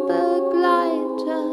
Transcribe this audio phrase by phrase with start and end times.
[0.05, 1.45] Begleiter,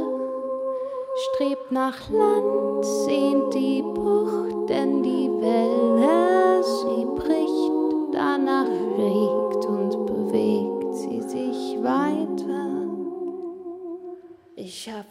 [1.25, 7.73] strebt nach Land, sehnt die Bucht, denn die Welle, sie bricht,
[8.13, 8.69] danach
[8.99, 12.73] regt und bewegt sie sich weiter.
[14.55, 15.07] Ich hab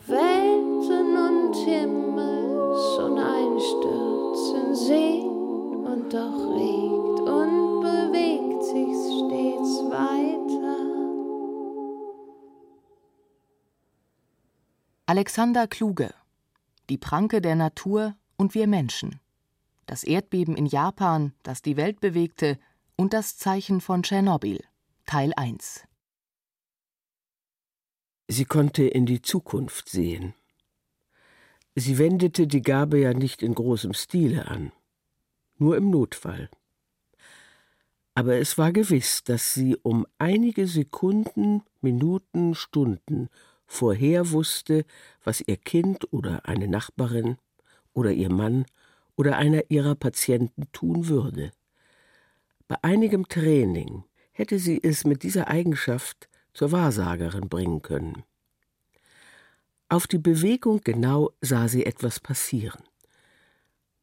[15.11, 16.13] Alexander Kluge
[16.89, 19.19] Die Pranke der Natur und wir Menschen.
[19.85, 22.57] Das Erdbeben in Japan, das die Welt bewegte,
[22.95, 24.63] und das Zeichen von Tschernobyl.
[25.05, 25.83] Teil 1.
[28.29, 30.33] Sie konnte in die Zukunft sehen.
[31.75, 34.71] Sie wendete die Gabe ja nicht in großem Stile an,
[35.57, 36.49] nur im Notfall.
[38.15, 43.27] Aber es war gewiss, dass sie um einige Sekunden, Minuten, Stunden
[43.71, 44.85] vorher wusste,
[45.23, 47.37] was ihr Kind oder eine Nachbarin
[47.93, 48.65] oder ihr Mann
[49.15, 51.51] oder einer ihrer Patienten tun würde.
[52.67, 58.23] Bei einigem Training hätte sie es mit dieser Eigenschaft zur Wahrsagerin bringen können.
[59.87, 62.83] Auf die Bewegung genau sah sie etwas passieren.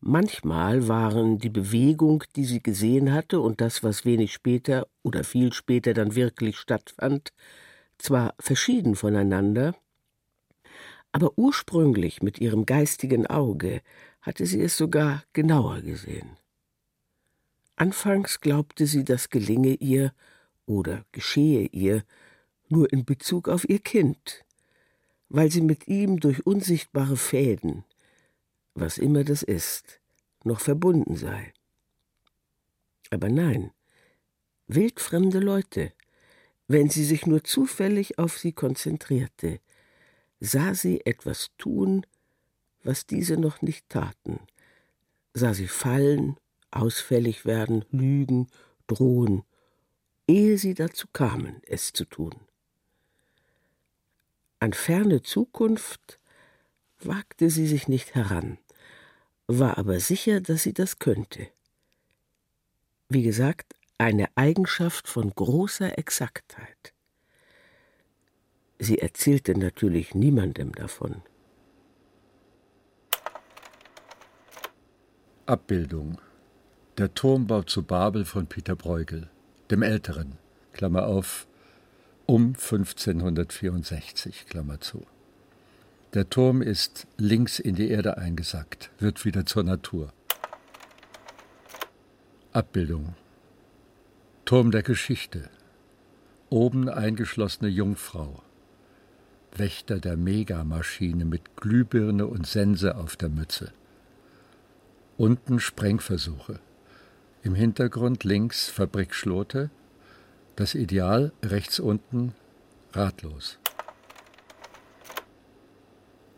[0.00, 5.52] Manchmal waren die Bewegung, die sie gesehen hatte, und das, was wenig später oder viel
[5.52, 7.32] später dann wirklich stattfand,
[7.98, 9.75] zwar verschieden voneinander,
[11.12, 13.82] aber ursprünglich mit ihrem geistigen Auge
[14.20, 16.37] hatte sie es sogar genauer gesehen.
[17.76, 20.12] Anfangs glaubte sie, das gelinge ihr
[20.66, 22.04] oder geschehe ihr
[22.69, 24.44] nur in Bezug auf ihr Kind,
[25.28, 27.84] weil sie mit ihm durch unsichtbare Fäden,
[28.75, 30.00] was immer das ist,
[30.44, 31.53] noch verbunden sei.
[33.10, 33.70] Aber nein,
[34.66, 35.92] wildfremde Leute,
[36.68, 39.60] wenn sie sich nur zufällig auf sie konzentrierte,
[40.38, 42.06] sah sie etwas tun,
[42.84, 44.38] was diese noch nicht taten,
[45.32, 46.36] sah sie fallen,
[46.70, 48.48] ausfällig werden, lügen,
[48.86, 49.42] drohen,
[50.26, 52.34] ehe sie dazu kamen, es zu tun.
[54.60, 56.20] An ferne Zukunft
[57.00, 58.58] wagte sie sich nicht heran,
[59.46, 61.48] war aber sicher, dass sie das könnte.
[63.08, 66.94] Wie gesagt, eine Eigenschaft von großer Exaktheit.
[68.78, 71.22] Sie erzählte natürlich niemandem davon.
[75.46, 76.20] Abbildung.
[76.96, 79.30] Der Turmbau zu Babel von Peter Bruegel,
[79.70, 80.38] dem Älteren,
[80.72, 81.46] Klammer auf,
[82.26, 85.06] um 1564, Klammer zu.
[86.14, 90.12] Der Turm ist links in die Erde eingesackt, wird wieder zur Natur.
[92.52, 93.14] Abbildung.
[94.48, 95.50] Turm der Geschichte.
[96.48, 98.42] Oben eingeschlossene Jungfrau.
[99.54, 103.74] Wächter der Megamaschine mit Glühbirne und Sense auf der Mütze.
[105.18, 106.60] Unten Sprengversuche.
[107.42, 109.68] Im Hintergrund links Fabrikschlote.
[110.56, 112.32] Das Ideal rechts unten
[112.94, 113.58] ratlos.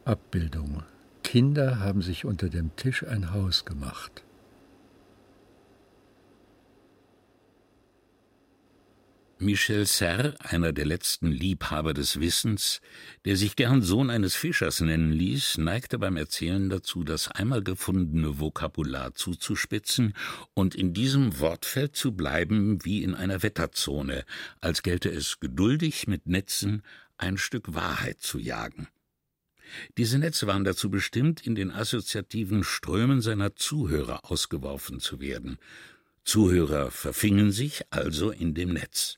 [0.05, 0.83] Abbildung.
[1.23, 4.25] Kinder haben sich unter dem Tisch ein Haus gemacht.
[9.41, 12.83] Michel Serre, einer der letzten Liebhaber des Wissens,
[13.25, 18.39] der sich gern Sohn eines Fischers nennen ließ, neigte beim Erzählen dazu, das einmal gefundene
[18.39, 20.13] Vokabular zuzuspitzen
[20.53, 24.27] und in diesem Wortfeld zu bleiben wie in einer Wetterzone,
[24.61, 26.83] als gelte es geduldig mit Netzen
[27.17, 28.89] ein Stück Wahrheit zu jagen.
[29.97, 35.57] Diese Netze waren dazu bestimmt, in den assoziativen Strömen seiner Zuhörer ausgeworfen zu werden.
[36.25, 39.17] Zuhörer verfingen sich also in dem Netz.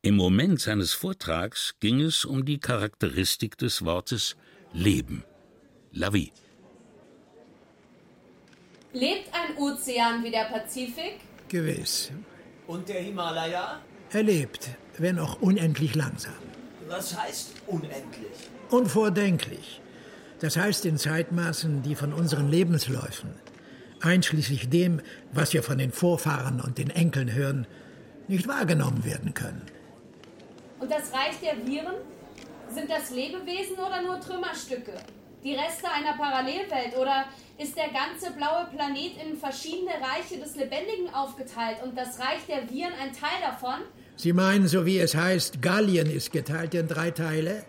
[0.00, 4.36] Im Moment seines Vortrags ging es um die Charakteristik des Wortes
[4.72, 5.24] Leben.
[5.92, 6.30] La vie.
[8.92, 11.18] Lebt ein Ozean wie der Pazifik?
[11.48, 12.12] Gewiss.
[12.68, 13.80] Und der Himalaya?
[14.12, 16.38] Er lebt, wenn auch unendlich langsam.
[16.86, 18.50] Was heißt unendlich?
[18.70, 19.80] Unvordenklich.
[20.38, 23.30] Das heißt in Zeitmaßen, die von unseren Lebensläufen,
[24.00, 25.00] einschließlich dem,
[25.32, 27.66] was wir von den Vorfahren und den Enkeln hören,
[28.28, 29.62] nicht wahrgenommen werden können.
[30.80, 31.96] Und das Reich der Viren?
[32.70, 34.94] Sind das Lebewesen oder nur Trümmerstücke?
[35.42, 37.24] Die Reste einer Parallelwelt oder
[37.58, 42.68] ist der ganze blaue Planet in verschiedene Reiche des Lebendigen aufgeteilt und das Reich der
[42.68, 43.80] Viren ein Teil davon?
[44.16, 47.64] Sie meinen, so wie es heißt, Gallien ist geteilt in drei Teile?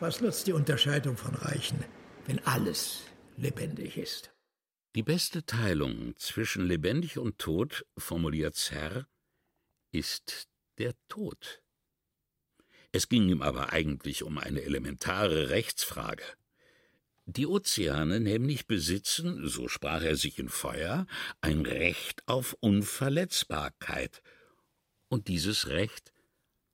[0.00, 1.84] Was nutzt die Unterscheidung von Reichen,
[2.26, 3.02] wenn alles
[3.36, 4.32] lebendig ist?
[4.94, 9.06] Die beste Teilung zwischen lebendig und tot, formuliert Serre,
[9.92, 11.62] ist der Tod.
[12.96, 16.22] Es ging ihm aber eigentlich um eine elementare Rechtsfrage.
[17.26, 21.06] Die Ozeane nämlich besitzen, so sprach er sich in Feuer,
[21.42, 24.22] ein Recht auf Unverletzbarkeit.
[25.08, 26.14] Und dieses Recht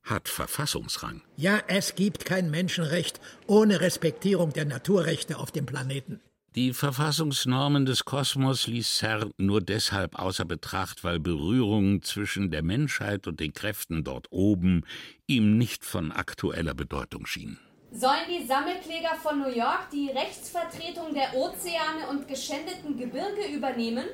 [0.04, 1.22] hat Verfassungsrang.
[1.36, 6.20] Ja, es gibt kein Menschenrecht ohne Respektierung der Naturrechte auf dem Planeten.
[6.54, 13.26] Die Verfassungsnormen des Kosmos ließ Serre nur deshalb außer Betracht, weil Berührung zwischen der Menschheit
[13.26, 14.84] und den Kräften dort oben
[15.26, 17.58] ihm nicht von aktueller Bedeutung schien.
[17.90, 24.04] Sollen die Sammelkläger von New York die Rechtsvertretung der Ozeane und geschändeten Gebirge übernehmen?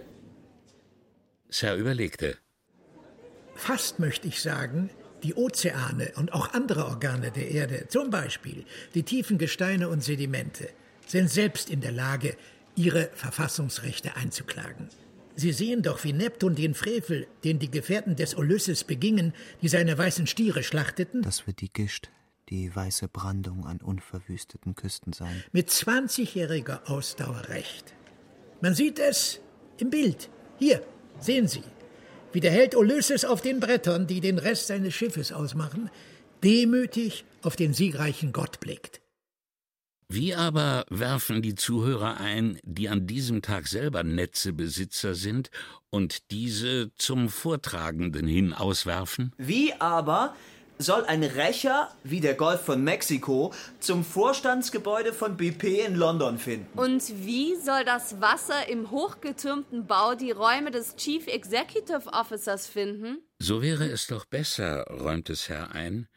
[1.49, 2.39] Serre überlegte.
[3.57, 4.91] Fast möchte ich sagen,
[5.25, 8.65] die Ozeane und auch andere Organe der Erde, zum Beispiel
[8.95, 10.69] die tiefen Gesteine und Sedimente,
[11.09, 12.37] sind selbst in der Lage,
[12.77, 14.89] ihre Verfassungsrechte einzuklagen.
[15.35, 19.33] Sie sehen doch, wie Neptun den Frevel, den die Gefährten des Ulysses begingen,
[19.63, 21.23] die seine weißen Stiere schlachteten.
[21.23, 22.11] Das wird die Gischt,
[22.49, 25.45] die weiße Brandung an unverwüsteten Küsten sein.
[25.53, 27.95] Mit 20-jähriger Ausdauer recht.
[28.61, 29.41] Man sieht es
[29.79, 30.29] im Bild.
[30.59, 30.83] Hier,
[31.21, 31.63] sehen Sie,
[32.33, 35.89] wie der Held Ulysses auf den Brettern, die den Rest seines Schiffes ausmachen,
[36.43, 39.01] demütig auf den siegreichen Gott blickt.
[40.11, 45.51] Wie aber werfen die Zuhörer ein, die an diesem Tag selber Netzebesitzer sind
[45.91, 49.35] und diese zum Vortragenden hin auswerfen?
[49.37, 50.35] Wie aber
[50.79, 56.79] soll ein Rächer wie der Golf von Mexiko zum Vorstandsgebäude von BP in London finden?
[56.79, 63.19] Und wie soll das Wasser im hochgetürmten Bau die Räume des Chief Executive Officers finden?
[63.41, 66.09] So wäre es doch besser, räumt es Herr ein,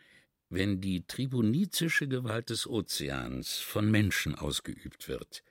[0.52, 5.44] wenn die tribunizische Gewalt des Ozeans von Menschen ausgeübt wird,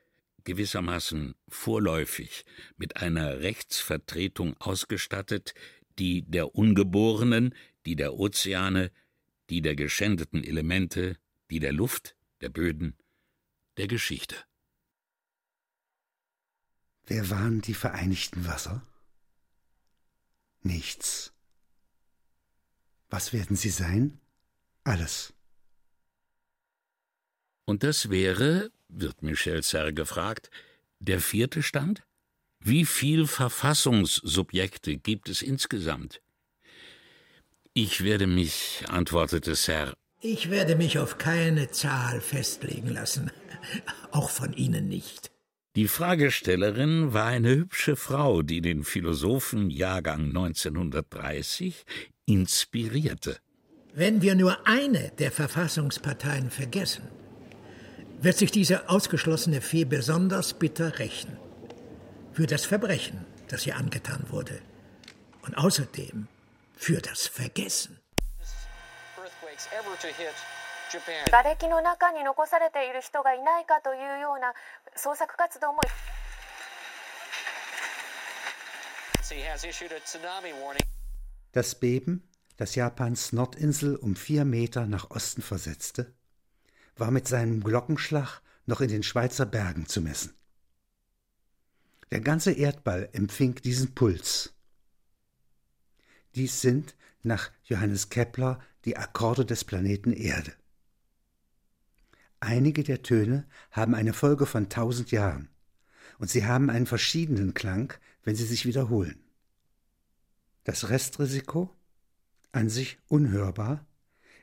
[0.44, 2.44] gewissermaßen vorläufig
[2.76, 5.54] mit einer Rechtsvertretung ausgestattet,
[5.98, 7.54] die der Ungeborenen,
[7.86, 8.92] die der Ozeane,
[9.48, 11.16] die der geschändeten Elemente,
[11.50, 12.94] die der Luft, der Böden,
[13.78, 14.36] der Geschichte.
[17.06, 18.86] Wer waren die Vereinigten Wasser?
[20.62, 21.32] Nichts.
[23.08, 24.20] Was werden sie sein?
[24.84, 25.32] Alles.
[27.64, 30.50] Und das wäre, wird Michel Serre gefragt,
[30.98, 32.02] der vierte Stand?
[32.58, 36.20] Wie viel Verfassungssubjekte gibt es insgesamt?
[37.72, 39.94] Ich werde mich, antwortete Serre.
[40.20, 43.30] Ich werde mich auf keine Zahl festlegen lassen.
[44.10, 45.30] Auch von Ihnen nicht.
[45.76, 51.86] Die Fragestellerin war eine hübsche Frau, die den Philosophen Jahrgang 1930
[52.26, 53.38] inspirierte.
[53.93, 57.07] Wenn wir nur eine der Verfassungsparteien vergessen,
[58.19, 61.37] wird sich diese ausgeschlossene Fee besonders bitter rächen.
[62.33, 64.61] Für das Verbrechen, das ihr angetan wurde.
[65.43, 66.27] Und außerdem
[66.75, 67.99] für das Vergessen.
[71.31, 74.53] 瓦礫の中に残されている人がいないかというような
[74.95, 75.79] 捜索活動も
[81.53, 82.21] Das Beben,
[82.60, 86.12] das Japans Nordinsel um vier Meter nach Osten versetzte,
[86.94, 90.34] war mit seinem Glockenschlag noch in den Schweizer Bergen zu messen.
[92.10, 94.52] Der ganze Erdball empfing diesen Puls.
[96.34, 100.52] Dies sind, nach Johannes Kepler, die Akkorde des Planeten Erde.
[102.40, 105.48] Einige der Töne haben eine Folge von tausend Jahren,
[106.18, 109.18] und sie haben einen verschiedenen Klang, wenn sie sich wiederholen.
[110.64, 111.74] Das Restrisiko,
[112.52, 113.86] an sich unhörbar,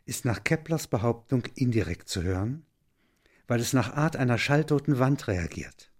[0.05, 2.65] ist nach Keplers Behauptung indirekt zu hören,
[3.47, 5.91] weil es nach Art einer schalltoten Wand reagiert.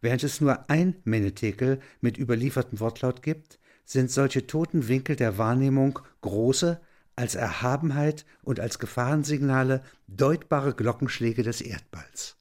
[0.00, 5.98] Während es nur ein Menetekel mit überliefertem Wortlaut gibt, sind solche toten Winkel der Wahrnehmung
[6.20, 6.80] große,
[7.16, 12.36] als Erhabenheit und als Gefahrensignale deutbare Glockenschläge des Erdballs.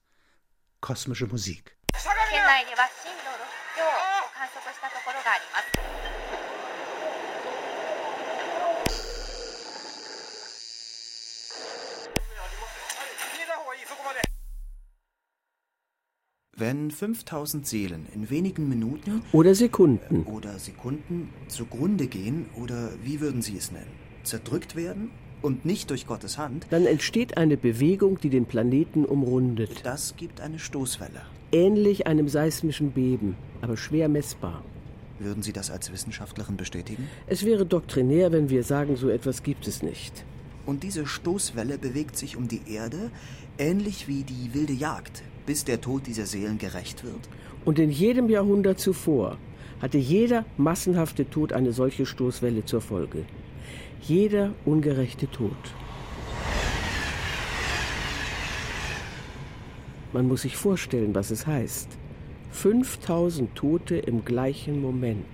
[0.81, 1.75] Kosmische Musik.
[16.59, 20.23] Wenn 5000 Seelen in wenigen Minuten Oder Sekunden.
[20.23, 23.91] oder Sekunden zugrunde gehen, oder wie würden Sie es nennen?
[24.23, 25.11] Zerdrückt werden
[25.43, 29.85] und nicht durch Gottes Hand, Dann entsteht eine Bewegung, die den Planeten umrundet.
[29.85, 31.21] das gibt eine Stoßwelle.
[31.51, 34.63] Ähnlich einem seismischen Beben, aber schwer messbar.
[35.19, 37.07] Würden Sie das als Wissenschaftlerin bestätigen?
[37.27, 40.25] Es wäre doktrinär, wenn wir sagen, so etwas gibt es nicht.
[40.65, 43.11] Und diese Stoßwelle bewegt sich um die Erde,
[43.59, 47.29] ähnlich wie die wilde Jagd, bis der Tod dieser Seelen gerecht wird.
[47.65, 49.37] Und in jedem Jahrhundert zuvor
[49.81, 53.25] hatte jeder massenhafte Tod eine solche Stoßwelle zur Folge.
[54.01, 55.57] Jeder ungerechte Tod.
[60.13, 61.89] Man muss sich vorstellen, was es heißt.
[62.51, 65.25] 5000 Tote im gleichen Moment.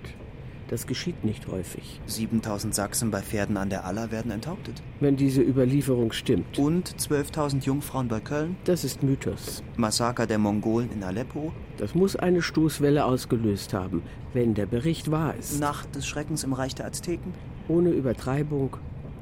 [0.73, 2.01] Das geschieht nicht häufig.
[2.07, 4.81] 7000 Sachsen bei Pferden an der Aller werden enthauptet.
[4.99, 6.57] Wenn diese Überlieferung stimmt.
[6.57, 8.55] Und 12.000 Jungfrauen bei Köln?
[8.63, 9.61] Das ist Mythos.
[9.77, 11.53] Massaker der Mongolen in Aleppo?
[11.77, 14.01] Das muss eine Stoßwelle ausgelöst haben,
[14.33, 15.59] wenn der Bericht wahr ist.
[15.59, 17.33] Nacht des Schreckens im Reich der Azteken?
[17.67, 18.77] Ohne Übertreibung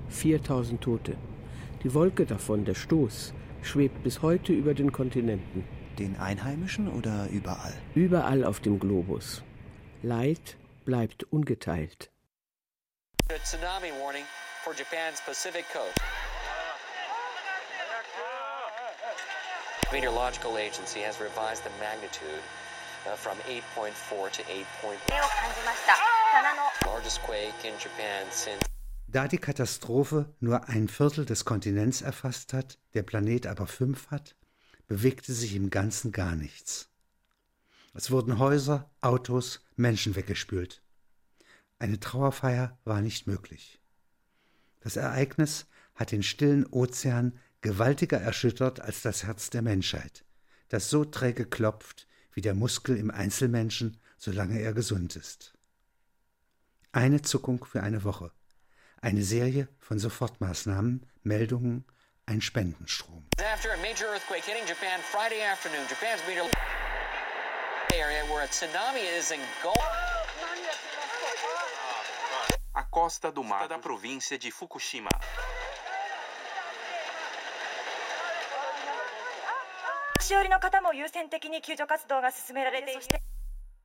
[0.07, 1.17] 4000 Tote.
[1.83, 5.65] Die Wolke davon, der Stoß, schwebt bis heute über den Kontinenten.
[5.99, 7.73] Den Einheimischen oder überall?
[7.93, 9.43] Überall auf dem Globus.
[10.01, 12.09] Leid bleibt ungeteilt.
[19.91, 22.41] Meteorological Agency has revised the magnitude
[23.05, 23.37] uh, from
[23.75, 24.95] 8.4 to 8.1.
[26.85, 28.61] Largest quake in Japan since
[29.11, 34.37] da die Katastrophe nur ein Viertel des Kontinents erfasst hat, der Planet aber fünf hat,
[34.87, 36.90] bewegte sich im Ganzen gar nichts.
[37.93, 40.81] Es wurden Häuser, Autos, Menschen weggespült.
[41.77, 43.81] Eine Trauerfeier war nicht möglich.
[44.79, 50.23] Das Ereignis hat den stillen Ozean gewaltiger erschüttert als das Herz der Menschheit,
[50.69, 55.53] das so träge klopft wie der Muskel im Einzelmenschen, solange er gesund ist.
[56.93, 58.31] Eine Zuckung für eine Woche,
[59.01, 61.85] eine Serie von Sofortmaßnahmen, Meldungen,
[62.25, 63.25] ein Spendenstrom.
[63.61, 65.85] after a major earthquake hitting Japan Friday afternoon.
[65.89, 66.49] Japan's meteor
[72.73, 75.09] A costa do mar da província de Fukushima.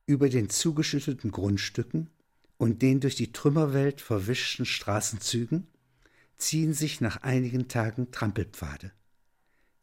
[0.05, 2.09] Über den zugeschütteten Grundstücken
[2.57, 5.67] und den durch die Trümmerwelt verwischten Straßenzügen
[6.37, 8.93] ziehen sich nach einigen Tagen Trampelpfade,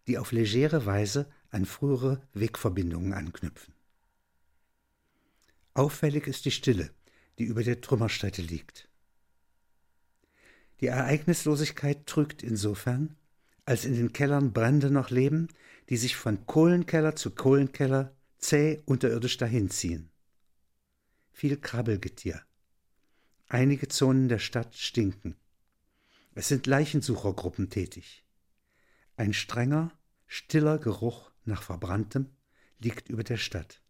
[0.07, 3.75] die auf legere Weise an frühere Wegverbindungen anknüpfen.
[5.75, 6.91] Auffällig ist die Stille,
[7.39, 8.89] die über der Trümmerstätte liegt.
[10.81, 13.17] Die Ereignislosigkeit trügt insofern,
[13.65, 15.49] als in den Kellern Brände noch leben,
[15.89, 20.11] die sich von Kohlenkeller zu Kohlenkeller zäh unterirdisch dahinziehen.
[21.33, 22.43] Viel Krabbelgetier.
[23.49, 25.37] Einige Zonen der Stadt stinken.
[26.35, 28.25] Es sind Leichensuchergruppen tätig.
[29.17, 29.93] Ein strenger,
[30.27, 32.31] stiller Geruch nach Verbranntem
[32.79, 33.84] liegt über der Stadt,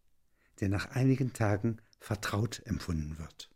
[0.59, 3.49] der nach einigen Tagen vertraut empfunden wird.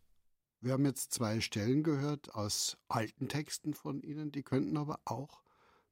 [0.62, 5.42] Wir haben jetzt zwei Stellen gehört aus alten Texten von Ihnen, die könnten aber auch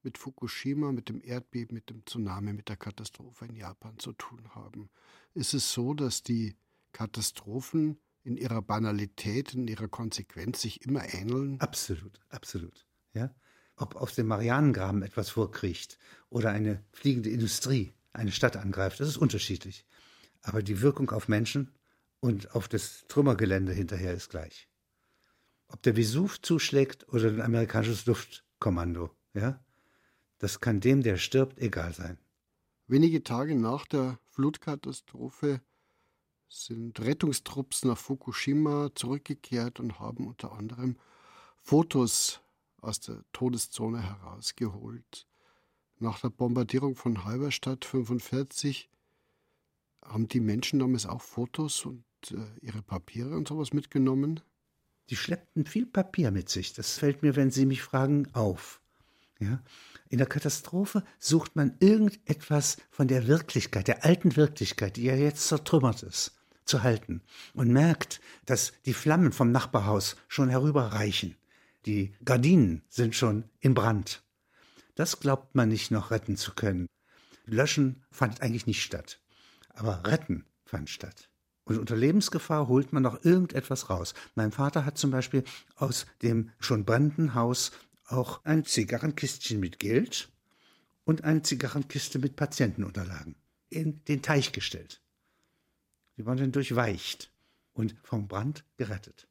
[0.04, 4.56] mit Fukushima, mit dem Erdbeben, mit dem Tsunami, mit der Katastrophe in Japan zu tun
[4.56, 4.90] haben.
[5.34, 6.56] Ist es so, dass die
[6.92, 11.60] Katastrophen in ihrer Banalität, in ihrer Konsequenz sich immer ähneln?
[11.62, 12.86] Absolut, absolut.
[13.14, 13.34] Ja?
[13.78, 15.98] ob aus dem Marianengraben etwas vorkriecht
[16.30, 19.00] oder eine fliegende Industrie eine Stadt angreift.
[19.00, 19.86] Das ist unterschiedlich.
[20.48, 21.74] Aber die Wirkung auf Menschen
[22.22, 24.70] und auf das Trümmergelände hinterher ist gleich.
[25.68, 29.60] Ob der Vesuv zuschlägt oder ein amerikanisches Luftkommando, ja,
[30.38, 32.18] das kann dem, der stirbt, egal sein.
[32.88, 35.60] Wenige Tage nach der Flutkatastrophe
[36.48, 40.96] sind Rettungstrupps nach Fukushima zurückgekehrt und haben unter anderem
[41.58, 42.40] Fotos
[42.80, 45.28] aus der Todeszone herausgeholt.
[46.00, 48.90] Nach der Bombardierung von Halberstadt 1945
[50.08, 54.42] haben die Menschen damals auch Fotos und äh, ihre Papiere und sowas mitgenommen?
[55.10, 56.74] Die schleppten viel Papier mit sich.
[56.74, 58.82] Das fällt mir, wenn Sie mich fragen, auf.
[59.40, 59.62] Ja?
[60.10, 65.48] In der Katastrophe sucht man irgendetwas von der Wirklichkeit, der alten Wirklichkeit, die ja jetzt
[65.48, 67.22] zertrümmert ist, zu halten
[67.54, 71.36] und merkt, dass die Flammen vom Nachbarhaus schon herüberreichen.
[71.86, 74.24] Die Gardinen sind schon in Brand.
[74.96, 76.88] Das glaubt man nicht noch retten zu können.
[77.46, 79.22] Löschen fand eigentlich nicht statt.
[79.78, 81.30] Aber retten fand statt.
[81.64, 84.16] Und unter Lebensgefahr holt man noch irgendetwas raus.
[84.34, 85.44] Mein Vater hat zum Beispiel
[85.76, 87.72] aus dem schon brennenden Haus
[88.08, 90.30] auch ein Zigarrenkistchen mit Geld
[91.04, 93.36] und eine Zigarrenkiste mit Patientenunterlagen
[93.70, 95.02] in den Teich gestellt.
[96.18, 97.32] Die waren dann durchweicht
[97.74, 99.28] und vom Brand gerettet.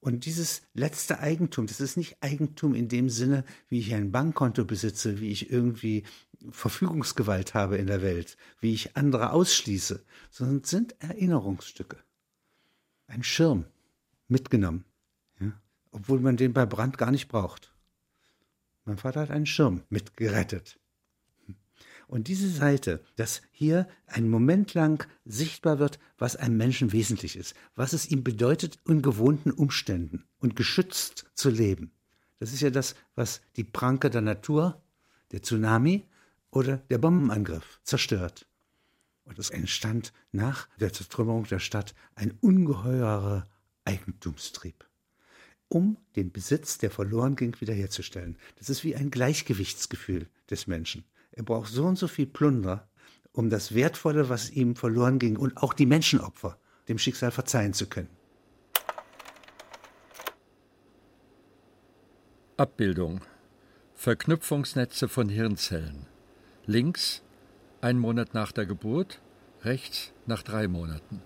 [0.00, 4.64] Und dieses letzte Eigentum, das ist nicht Eigentum in dem Sinne, wie ich ein Bankkonto
[4.64, 6.04] besitze, wie ich irgendwie
[6.50, 11.98] Verfügungsgewalt habe in der Welt, wie ich andere ausschließe, sondern sind Erinnerungsstücke.
[13.08, 13.66] Ein Schirm
[14.26, 14.86] mitgenommen,
[15.38, 15.52] ja,
[15.90, 17.74] obwohl man den bei Brand gar nicht braucht.
[18.86, 20.79] Mein Vater hat einen Schirm mitgerettet.
[22.10, 27.54] Und diese Seite, dass hier ein Moment lang sichtbar wird, was einem Menschen wesentlich ist,
[27.76, 31.92] was es ihm bedeutet, in gewohnten Umständen und geschützt zu leben.
[32.40, 34.82] Das ist ja das, was die Pranke der Natur,
[35.30, 36.02] der Tsunami
[36.50, 38.44] oder der Bombenangriff zerstört.
[39.22, 43.46] Und es entstand nach der Zertrümmerung der Stadt ein ungeheurer
[43.84, 44.84] Eigentumstrieb,
[45.68, 48.36] um den Besitz, der verloren ging, wiederherzustellen.
[48.56, 51.04] Das ist wie ein Gleichgewichtsgefühl des Menschen.
[51.32, 52.88] Er braucht so und so viel Plunder,
[53.32, 57.86] um das Wertvolle, was ihm verloren ging, und auch die Menschenopfer dem Schicksal verzeihen zu
[57.86, 58.10] können.
[62.56, 63.20] Abbildung.
[63.94, 66.06] Verknüpfungsnetze von Hirnzellen.
[66.66, 67.22] Links
[67.82, 69.20] ein Monat nach der Geburt,
[69.62, 71.22] rechts nach drei Monaten.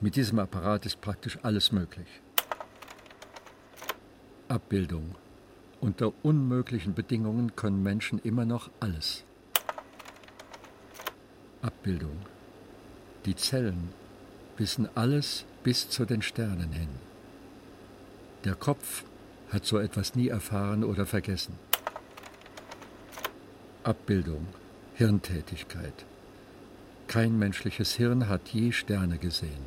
[0.00, 2.08] Mit diesem Apparat ist praktisch alles möglich.
[4.48, 5.14] Abbildung.
[5.82, 9.24] Unter unmöglichen Bedingungen können Menschen immer noch alles.
[11.60, 12.16] Abbildung.
[13.26, 13.88] Die Zellen
[14.56, 16.88] wissen alles bis zu den Sternen hin.
[18.44, 19.02] Der Kopf
[19.50, 21.58] hat so etwas nie erfahren oder vergessen.
[23.82, 24.46] Abbildung.
[24.94, 26.04] Hirntätigkeit.
[27.08, 29.64] Kein menschliches Hirn hat je Sterne gesehen.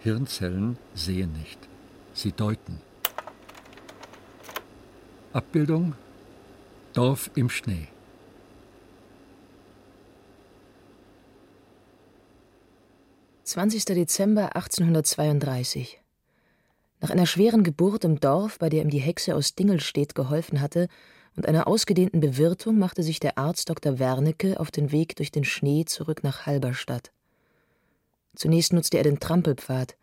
[0.00, 1.60] Hirnzellen sehen nicht,
[2.12, 2.91] sie deuten.
[5.34, 5.94] Abbildung
[6.92, 7.88] Dorf im Schnee.
[13.46, 13.94] »20.
[13.94, 16.02] Dezember 1832.
[17.00, 20.88] Nach einer schweren Geburt im Dorf, bei der ihm die Hexe aus Dingelstedt geholfen hatte,
[21.34, 23.98] und einer ausgedehnten Bewirtung machte sich der Arzt Dr.
[23.98, 27.10] Wernicke auf den Weg durch den Schnee zurück nach Halberstadt.
[28.36, 29.96] Zunächst nutzte er den Trampelpfad,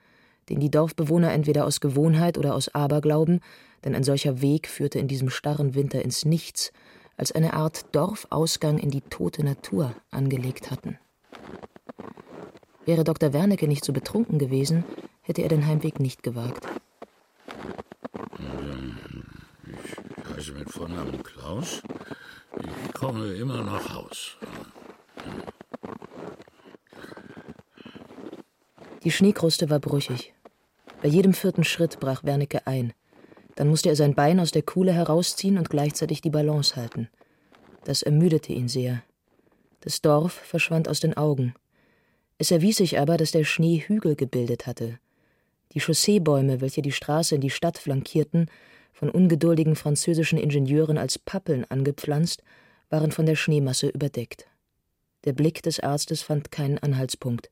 [0.49, 3.41] den die Dorfbewohner entweder aus Gewohnheit oder aus Aberglauben,
[3.83, 6.71] denn ein solcher Weg führte in diesem starren Winter ins Nichts,
[7.17, 10.97] als eine Art Dorfausgang in die tote Natur angelegt hatten.
[12.85, 13.33] Wäre Dr.
[13.33, 14.83] Wernicke nicht so betrunken gewesen,
[15.21, 16.65] hätte er den Heimweg nicht gewagt.
[20.17, 21.83] Ich heiße mit Vornamen Klaus.
[22.57, 24.37] Ich komme immer nach Haus.
[29.03, 30.33] Die Schneekruste war brüchig.
[31.01, 32.93] Bei jedem vierten Schritt brach Wernicke ein.
[33.55, 37.09] Dann musste er sein Bein aus der Kuhle herausziehen und gleichzeitig die Balance halten.
[37.85, 39.01] Das ermüdete ihn sehr.
[39.81, 41.53] Das Dorf verschwand aus den Augen.
[42.37, 44.99] Es erwies sich aber, dass der Schnee Hügel gebildet hatte.
[45.73, 48.49] Die Chausseebäume, welche die Straße in die Stadt flankierten,
[48.91, 52.43] von ungeduldigen französischen Ingenieuren als Pappeln angepflanzt,
[52.89, 54.47] waren von der Schneemasse überdeckt.
[55.25, 57.49] Der Blick des Arztes fand keinen Anhaltspunkt.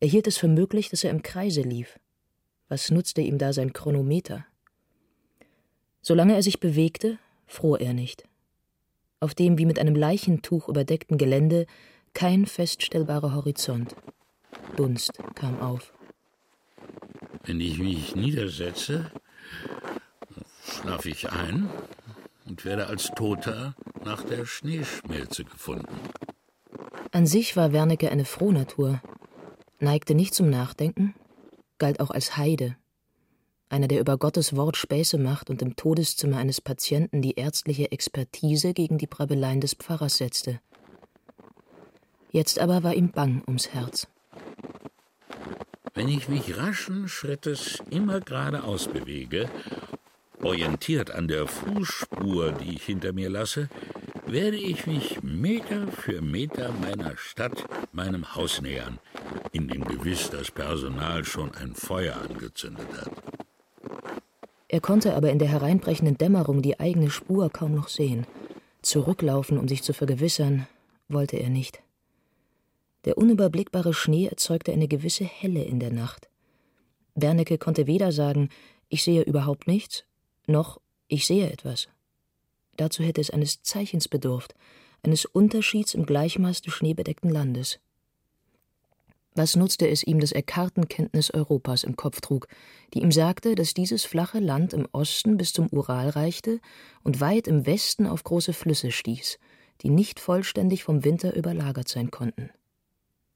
[0.00, 1.98] Er hielt es für möglich, dass er im Kreise lief.
[2.74, 4.44] Was nutzte ihm da sein Chronometer?
[6.02, 8.24] Solange er sich bewegte, fror er nicht.
[9.20, 11.66] Auf dem wie mit einem Leichentuch überdeckten Gelände
[12.14, 13.94] kein feststellbarer Horizont.
[14.74, 15.92] Dunst kam auf.
[17.44, 19.12] Wenn ich mich niedersetze,
[20.64, 21.70] schlafe ich ein
[22.44, 25.94] und werde als Toter nach der Schneeschmelze gefunden.
[27.12, 29.00] An sich war Wernicke eine Frohnatur,
[29.78, 31.14] neigte nicht zum Nachdenken,
[31.78, 32.76] galt auch als Heide,
[33.68, 38.72] einer, der über Gottes Wort Späße macht und im Todeszimmer eines Patienten die ärztliche Expertise
[38.72, 40.60] gegen die Brabeleien des Pfarrers setzte.
[42.30, 44.06] Jetzt aber war ihm bang ums Herz.
[45.94, 49.48] Wenn ich mich raschen Schrittes immer geradeaus bewege,
[50.42, 53.68] orientiert an der Fußspur, die ich hinter mir lasse,
[54.26, 58.98] werde ich mich Meter für Meter meiner Stadt, meinem Haus nähern,
[59.54, 63.10] in dem Gewiss das Personal schon ein Feuer angezündet hat.
[64.66, 68.26] Er konnte aber in der hereinbrechenden Dämmerung die eigene Spur kaum noch sehen.
[68.82, 70.66] Zurücklaufen, um sich zu vergewissern,
[71.08, 71.80] wollte er nicht.
[73.04, 76.28] Der unüberblickbare Schnee erzeugte eine gewisse Helle in der Nacht.
[77.14, 78.48] Wernicke konnte weder sagen,
[78.88, 80.04] ich sehe überhaupt nichts,
[80.48, 81.88] noch ich sehe etwas.
[82.76, 84.56] Dazu hätte es eines Zeichens bedurft,
[85.04, 87.78] eines Unterschieds im Gleichmaß des schneebedeckten Landes.
[89.36, 92.46] Was nutzte es ihm, dass er Kartenkenntnis Europas im Kopf trug,
[92.92, 96.60] die ihm sagte, dass dieses flache Land im Osten bis zum Ural reichte
[97.02, 99.40] und weit im Westen auf große Flüsse stieß,
[99.82, 102.50] die nicht vollständig vom Winter überlagert sein konnten.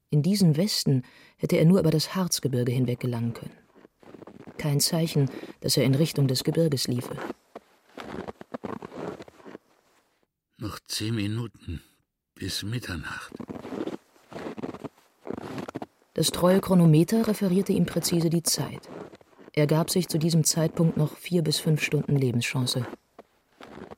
[0.09, 1.03] In diesen Westen
[1.35, 3.57] hätte er nur über das Harzgebirge hinweg gelangen können.
[4.57, 7.15] Kein Zeichen, dass er in Richtung des Gebirges liefe.
[10.57, 11.81] Noch zehn Minuten
[12.35, 13.33] bis Mitternacht.
[16.19, 18.89] Das treue Chronometer referierte ihm präzise die Zeit.
[19.53, 22.85] Er gab sich zu diesem Zeitpunkt noch vier bis fünf Stunden Lebenschance.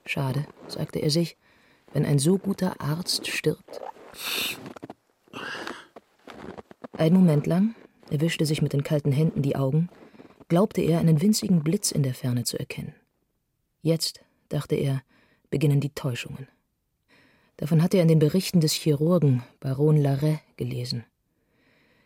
[0.05, 1.35] Schade, sagte er sich,
[1.93, 3.81] wenn ein so guter Arzt stirbt.
[6.95, 7.73] Ein Moment lang,
[8.11, 9.89] er wischte sich mit den kalten Händen die Augen,
[10.47, 12.93] glaubte er, einen winzigen Blitz in der Ferne zu erkennen.
[13.81, 15.01] Jetzt, dachte er,
[15.49, 16.47] beginnen die Täuschungen.
[17.57, 21.03] Davon hatte er in den Berichten des Chirurgen Baron Larrey gelesen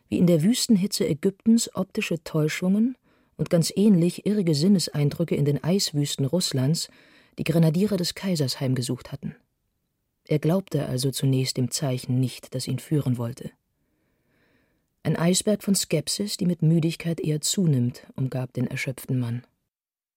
[0.10, 2.98] wie in der Wüstenhitze Ägyptens optische Täuschungen
[3.38, 6.90] und ganz ähnlich irrige Sinneseindrücke in den Eiswüsten Russlands
[7.38, 9.36] die Grenadiere des Kaisers heimgesucht hatten.
[10.28, 13.52] Er glaubte also zunächst dem Zeichen nicht, das ihn führen wollte.
[15.04, 19.46] Ein Eisberg von Skepsis, die mit Müdigkeit eher zunimmt, umgab den erschöpften Mann.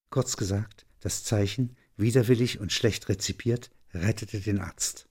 [0.08, 5.06] Kurz gesagt, das Zeichen, widerwillig und schlecht rezipiert, rettete den Arzt.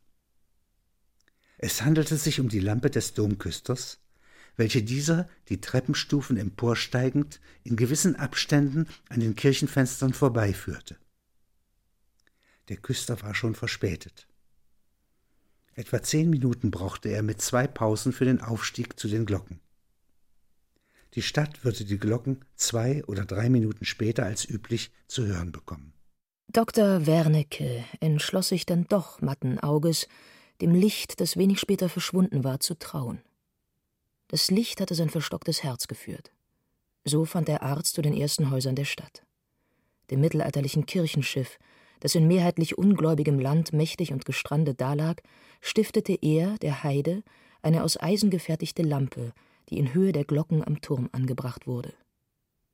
[1.59, 3.99] Es handelte sich um die Lampe des Domküsters,
[4.57, 10.97] welche dieser die Treppenstufen emporsteigend in gewissen Abständen an den Kirchenfenstern vorbeiführte.
[12.67, 14.27] Der Küster war schon verspätet.
[15.73, 19.59] Etwa zehn Minuten brauchte er mit zwei Pausen für den Aufstieg zu den Glocken.
[21.13, 25.93] Die Stadt würde die Glocken zwei oder drei Minuten später als üblich zu hören bekommen.
[26.47, 27.05] Dr.
[27.05, 30.07] Wernicke entschloss sich dann doch matten Auges,
[30.61, 33.21] dem Licht, das wenig später verschwunden war, zu trauen.
[34.29, 36.31] Das Licht hatte sein verstocktes Herz geführt.
[37.05, 39.23] So fand der Arzt zu den ersten Häusern der Stadt.
[40.11, 41.57] Dem mittelalterlichen Kirchenschiff,
[42.01, 45.21] das in mehrheitlich ungläubigem Land mächtig und gestrandet dalag,
[45.61, 47.23] stiftete er, der Heide,
[47.61, 49.33] eine aus Eisen gefertigte Lampe,
[49.69, 51.93] die in Höhe der Glocken am Turm angebracht wurde.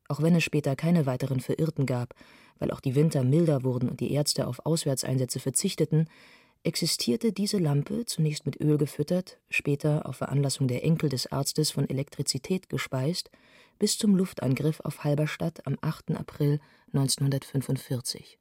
[0.09, 2.13] Auch wenn es später keine weiteren Verirrten gab,
[2.59, 6.07] weil auch die Winter milder wurden und die Ärzte auf Auswärtseinsätze verzichteten,
[6.63, 11.89] existierte diese Lampe, zunächst mit Öl gefüttert, später auf Veranlassung der Enkel des Arztes von
[11.89, 13.29] Elektrizität gespeist,
[13.79, 16.11] bis zum Luftangriff auf Halberstadt am 8.
[16.11, 16.59] April
[16.93, 18.39] 1945.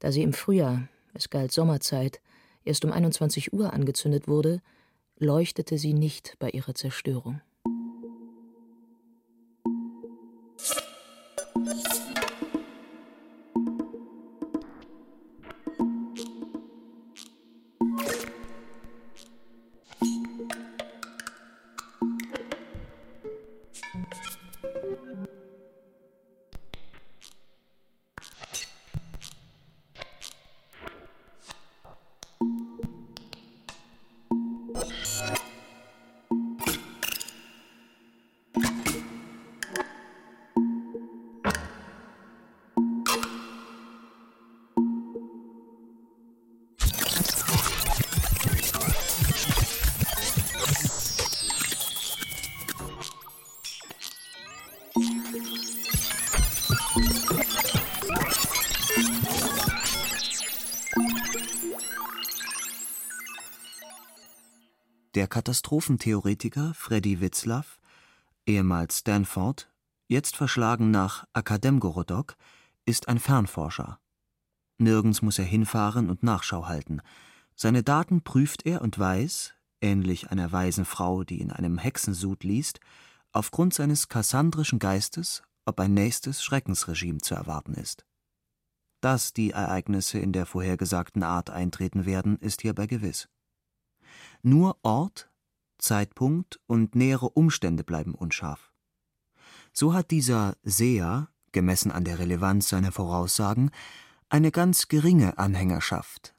[0.00, 2.20] Da sie im Frühjahr, es galt Sommerzeit,
[2.64, 4.60] erst um 21 Uhr angezündet wurde,
[5.18, 7.40] leuchtete sie nicht bei ihrer Zerstörung.
[65.74, 67.80] Katastrophentheoretiker Freddy Witzlaff,
[68.46, 69.72] ehemals Stanford,
[70.06, 72.36] jetzt verschlagen nach Akademgorodok,
[72.84, 73.98] ist ein Fernforscher,
[74.78, 77.00] Nirgends muss er hinfahren und Nachschau halten.
[77.56, 82.78] Seine Daten prüft er und weiß, ähnlich einer weisen Frau, die in einem Hexensud liest,
[83.32, 88.06] aufgrund seines kassandrischen Geistes, ob ein nächstes Schreckensregime zu erwarten ist.
[89.00, 93.28] Dass die Ereignisse in der vorhergesagten Art eintreten werden, ist hierbei gewiss.
[94.44, 95.30] Nur Ort,
[95.84, 98.72] Zeitpunkt und nähere Umstände bleiben unscharf.
[99.72, 103.70] So hat dieser Seher, gemessen an der Relevanz seiner Voraussagen,
[104.28, 106.34] eine ganz geringe Anhängerschaft.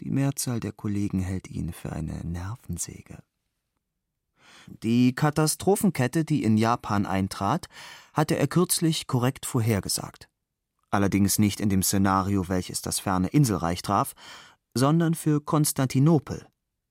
[0.00, 3.22] Die Mehrzahl der Kollegen hält ihn für eine Nervensäge.
[4.82, 7.68] Die Katastrophenkette, die in Japan eintrat,
[8.12, 10.28] hatte er kürzlich korrekt vorhergesagt.
[10.90, 14.14] Allerdings nicht in dem Szenario, welches das ferne Inselreich traf,
[14.74, 16.46] sondern für Konstantinopel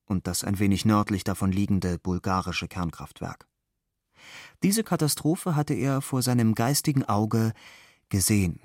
[0.06, 3.48] und das ein wenig nördlich davon liegende bulgarische Kernkraftwerk.
[4.64, 7.54] Diese Katastrophe hatte er vor seinem geistigen Auge
[8.10, 8.62] gesehen.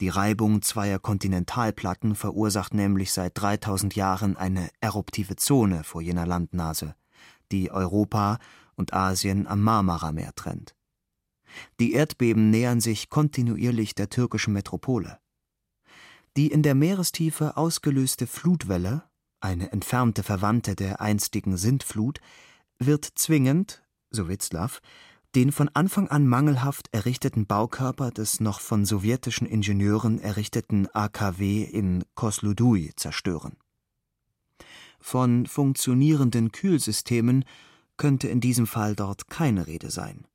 [0.00, 6.94] Die Reibung zweier Kontinentalplatten verursacht nämlich seit 3000 Jahren eine eruptive Zone vor jener Landnase
[7.54, 8.38] die Europa
[8.74, 10.74] und Asien am Marmarameer trennt.
[11.78, 15.20] Die Erdbeben nähern sich kontinuierlich der türkischen Metropole.
[16.36, 19.04] Die in der Meerestiefe ausgelöste Flutwelle,
[19.44, 22.20] eine entfernte Verwandte der einstigen Sintflut,
[22.78, 24.80] wird zwingend, so Witzlaw,
[25.34, 32.04] den von Anfang an mangelhaft errichteten Baukörper des noch von sowjetischen Ingenieuren errichteten AKW in
[32.14, 33.56] Kosludui zerstören.
[34.98, 37.44] Von funktionierenden Kühlsystemen
[37.98, 40.26] könnte in diesem Fall dort keine Rede sein.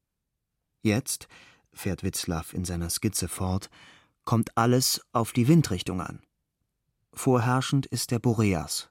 [0.83, 1.27] Jetzt,
[1.73, 3.69] fährt Witzlaw in seiner Skizze fort,
[4.23, 6.21] kommt alles auf die Windrichtung an.
[7.13, 8.89] Vorherrschend ist der Boreas,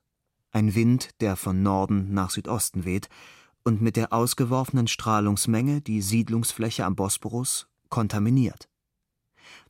[0.59, 3.09] ein Wind, der von Norden nach Südosten weht
[3.63, 8.69] und mit der ausgeworfenen Strahlungsmenge die Siedlungsfläche am Bosporus kontaminiert.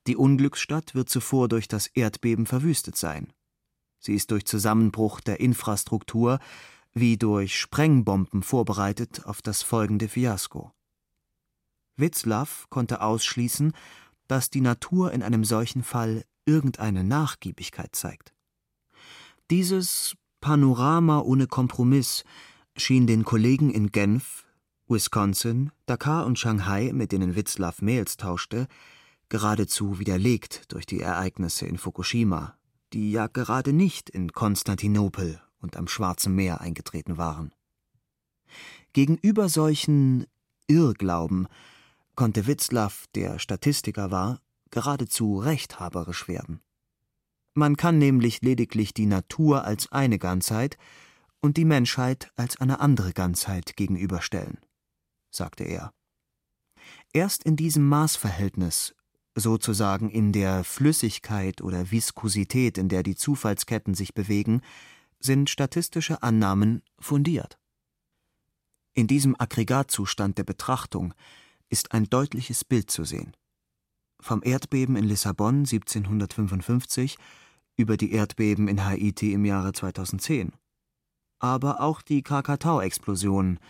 [0.07, 3.35] Die Unglücksstadt wird zuvor durch das Erdbeben verwüstet sein.
[3.99, 6.39] Sie ist durch Zusammenbruch der Infrastruktur
[6.95, 10.73] wie durch Sprengbomben vorbereitet auf das folgende Fiasko.
[11.97, 13.75] Witzlaw konnte ausschließen,
[14.27, 18.33] dass die Natur in einem solchen Fall irgendeine Nachgiebigkeit zeigt.
[19.51, 22.25] Dieses Panorama ohne Kompromiss
[22.77, 24.47] schien den Kollegen in Genf,
[24.87, 28.67] Wisconsin, Dakar und Shanghai, mit denen Witzlaw Mails tauschte,
[29.29, 32.59] geradezu widerlegt durch die Ereignisse in Fukushima
[32.93, 37.53] die ja gerade nicht in Konstantinopel und am Schwarzen Meer eingetreten waren.
[38.93, 40.27] Gegenüber solchen
[40.67, 41.49] Irrglauben
[42.15, 46.61] konnte Witzlaw, der Statistiker war, geradezu rechthaberisch werden.
[47.59, 50.79] Man kann nämlich lediglich die Natur als eine Ganzheit
[51.41, 54.59] und die Menschheit als eine andere Ganzheit gegenüberstellen,
[55.33, 55.93] sagte er.
[57.13, 58.95] Erst in diesem Maßverhältnis
[59.35, 64.61] sozusagen in der Flüssigkeit oder Viskosität, in der die Zufallsketten sich bewegen,
[65.19, 67.59] sind statistische Annahmen fundiert.
[68.95, 71.13] In diesem Aggregatzustand der Betrachtung
[71.69, 73.37] ist ein deutliches Bild zu sehen.
[74.21, 77.19] Vom Erdbeben in Lissabon 1755
[77.79, 80.53] über die Erdbeben in Haiti im Jahre 2010.
[81.39, 83.61] Aber auch die Krakatau-Explosion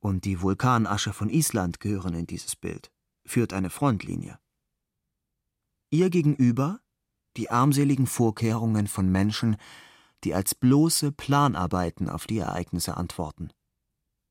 [0.00, 2.90] und die Vulkanasche von Island gehören in dieses Bild,
[3.24, 4.38] führt eine Frontlinie.
[5.90, 6.80] Ihr gegenüber
[7.36, 9.56] die armseligen Vorkehrungen von Menschen,
[10.24, 13.52] die als bloße Planarbeiten auf die Ereignisse antworten.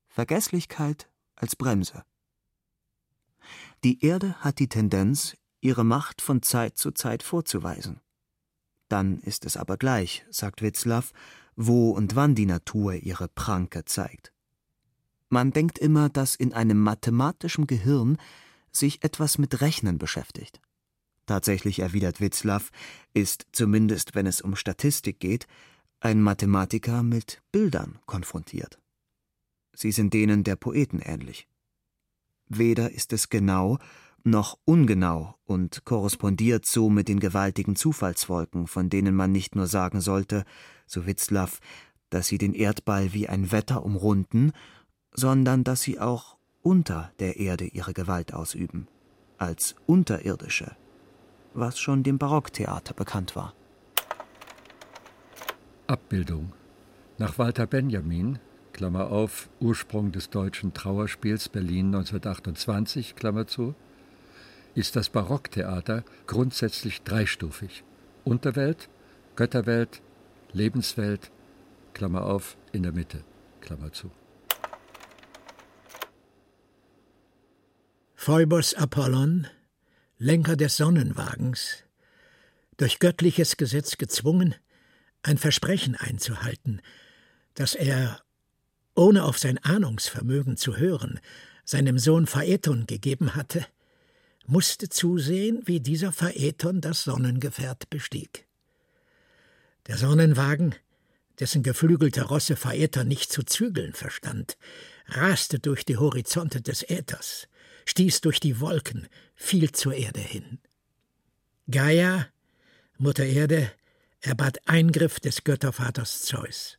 [0.08, 2.04] Vergesslichkeit als Bremse.
[3.82, 8.00] Die Erde hat die Tendenz, ihre Macht von Zeit zu Zeit vorzuweisen.
[8.92, 11.06] Dann ist es aber gleich, sagt Witzlaw,
[11.56, 14.34] wo und wann die Natur ihre Pranke zeigt.
[15.30, 18.18] Man denkt immer, dass in einem mathematischen Gehirn
[18.70, 20.60] sich etwas mit Rechnen beschäftigt.
[21.24, 22.66] Tatsächlich erwidert Witzlaw,
[23.14, 25.46] ist, zumindest wenn es um Statistik geht,
[26.00, 28.78] ein Mathematiker mit Bildern konfrontiert.
[29.72, 31.48] Sie sind denen der Poeten ähnlich.
[32.46, 33.78] Weder ist es genau
[34.26, 40.00] noch ungenau und korrespondiert so mit den gewaltigen Zufallswolken, von denen man nicht nur sagen
[40.00, 40.44] sollte,
[40.86, 41.50] so Witzlaw,
[42.10, 44.52] dass sie den Erdball wie ein Wetter umrunden,
[45.12, 48.86] sondern dass sie auch unter der Erde ihre Gewalt ausüben,
[49.38, 50.76] als Unterirdische,
[51.54, 53.54] was schon dem Barocktheater bekannt war.
[55.86, 56.52] Abbildung.
[57.18, 58.38] Nach Walter Benjamin,
[58.72, 63.74] Klammer auf, Ursprung des deutschen Trauerspiels Berlin 1928, Klammer zu,
[64.74, 67.84] ist das Barocktheater grundsätzlich dreistufig.
[68.24, 68.88] Unterwelt,
[69.36, 70.02] Götterwelt,
[70.52, 71.30] Lebenswelt,
[71.94, 73.24] Klammer auf, in der Mitte,
[73.60, 74.10] Klammer zu.
[78.14, 79.46] Phoebus Apollon
[80.24, 81.82] Lenker des Sonnenwagens,
[82.76, 84.54] durch göttliches Gesetz gezwungen,
[85.24, 86.80] ein Versprechen einzuhalten,
[87.54, 88.22] das er,
[88.94, 91.18] ohne auf sein Ahnungsvermögen zu hören,
[91.64, 93.66] seinem Sohn Phaeton gegeben hatte,
[94.46, 98.46] musste zusehen, wie dieser Phaeton das Sonnengefährt bestieg.
[99.86, 100.74] Der Sonnenwagen,
[101.40, 104.56] dessen geflügelte Rosse Phaeton nicht zu zügeln verstand,
[105.06, 107.48] raste durch die Horizonte des Äthers,
[107.86, 110.58] stieß durch die Wolken, fiel zur Erde hin.
[111.70, 112.28] Gaia,
[112.98, 113.70] Mutter Erde,
[114.20, 116.78] erbat Eingriff des Göttervaters Zeus.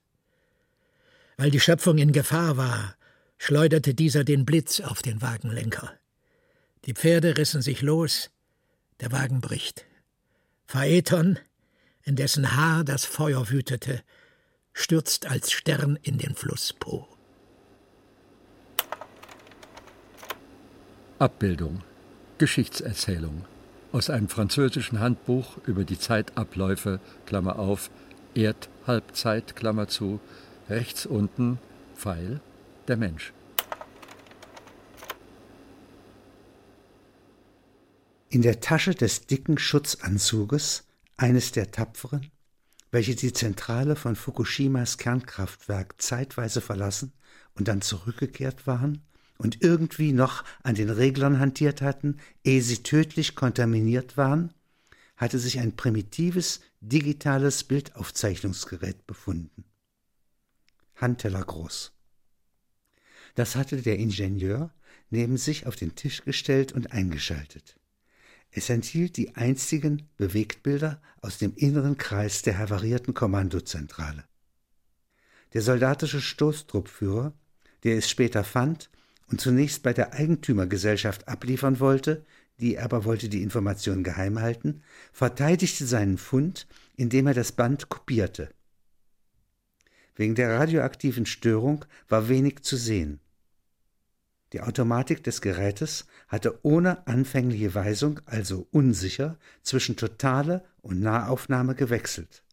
[1.38, 2.96] Weil die Schöpfung in Gefahr war,
[3.38, 6.00] schleuderte dieser den Blitz auf den Wagenlenker.
[6.86, 8.30] Die Pferde rissen sich los,
[9.00, 9.86] der Wagen bricht.
[10.66, 11.40] Phaeton,
[12.04, 14.04] in dessen Haar das Feuer wütete,
[14.74, 17.08] stürzt als Stern in den Fluss Po.
[21.20, 21.82] Abbildung
[22.38, 23.46] Geschichtserzählung
[23.94, 27.90] aus einem französischen Handbuch über die Zeitabläufe, Klammer auf,
[28.34, 30.20] Erdhalbzeit, Klammer zu,
[30.68, 31.60] rechts unten,
[31.96, 32.42] Pfeil,
[32.88, 33.32] der Mensch.
[38.34, 40.86] In der Tasche des dicken Schutzanzuges
[41.18, 42.32] eines der Tapferen,
[42.90, 47.14] welche die Zentrale von Fukushimas Kernkraftwerk zeitweise verlassen
[47.54, 49.04] und dann zurückgekehrt waren
[49.38, 54.52] und irgendwie noch an den Reglern hantiert hatten, ehe sie tödlich kontaminiert waren,
[55.16, 59.64] hatte sich ein primitives digitales Bildaufzeichnungsgerät befunden.
[60.96, 61.92] Handteller groß.
[63.36, 64.74] Das hatte der Ingenieur
[65.12, 67.78] neben sich auf den Tisch gestellt und eingeschaltet.
[68.56, 74.26] Es enthielt die einzigen Bewegtbilder aus dem inneren Kreis der havarierten Kommandozentrale.
[75.54, 77.34] Der soldatische Stoßtruppführer,
[77.84, 78.92] der es später fand
[79.28, 82.26] und zunächst bei der Eigentümergesellschaft abliefern wollte,
[82.60, 88.50] die aber wollte die Information geheim halten, verteidigte seinen Fund, indem er das Band kopierte.
[90.16, 93.20] Wegen der radioaktiven Störung war wenig zu sehen.
[94.54, 102.44] Die Automatik des Gerätes hatte ohne anfängliche Weisung, also unsicher, zwischen Totale und Nahaufnahme gewechselt.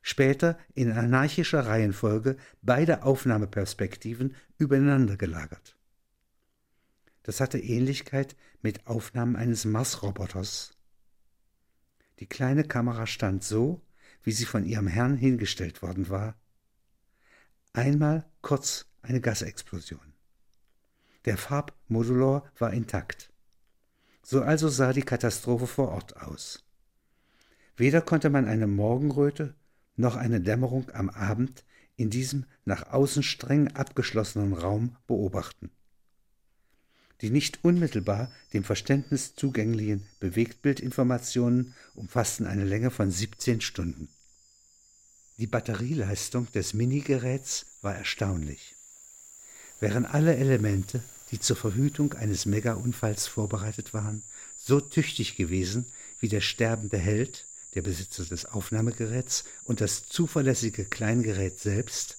[0.00, 5.76] Später in anarchischer Reihenfolge beide Aufnahmeperspektiven übereinander gelagert.
[7.24, 10.72] Das hatte Ähnlichkeit mit Aufnahmen eines Marsroboters.
[12.20, 13.82] Die kleine Kamera stand so,
[14.22, 16.38] wie sie von ihrem Herrn hingestellt worden war.
[17.72, 20.09] Einmal kurz eine Gasexplosion.
[21.26, 23.30] Der Farbmodulor war intakt.
[24.22, 26.64] So also sah die Katastrophe vor Ort aus.
[27.76, 29.54] Weder konnte man eine Morgenröte
[29.96, 31.64] noch eine Dämmerung am Abend
[31.96, 35.70] in diesem nach außen streng abgeschlossenen Raum beobachten.
[37.20, 44.08] Die nicht unmittelbar dem Verständnis zugänglichen Bewegtbildinformationen umfassten eine Länge von 17 Stunden.
[45.36, 48.76] Die Batterieleistung des Minigeräts war erstaunlich
[49.80, 54.22] wären alle Elemente, die zur Verhütung eines Mega-Unfalls vorbereitet waren,
[54.58, 55.86] so tüchtig gewesen
[56.20, 62.18] wie der sterbende Held, der Besitzer des Aufnahmegeräts und das zuverlässige Kleingerät selbst,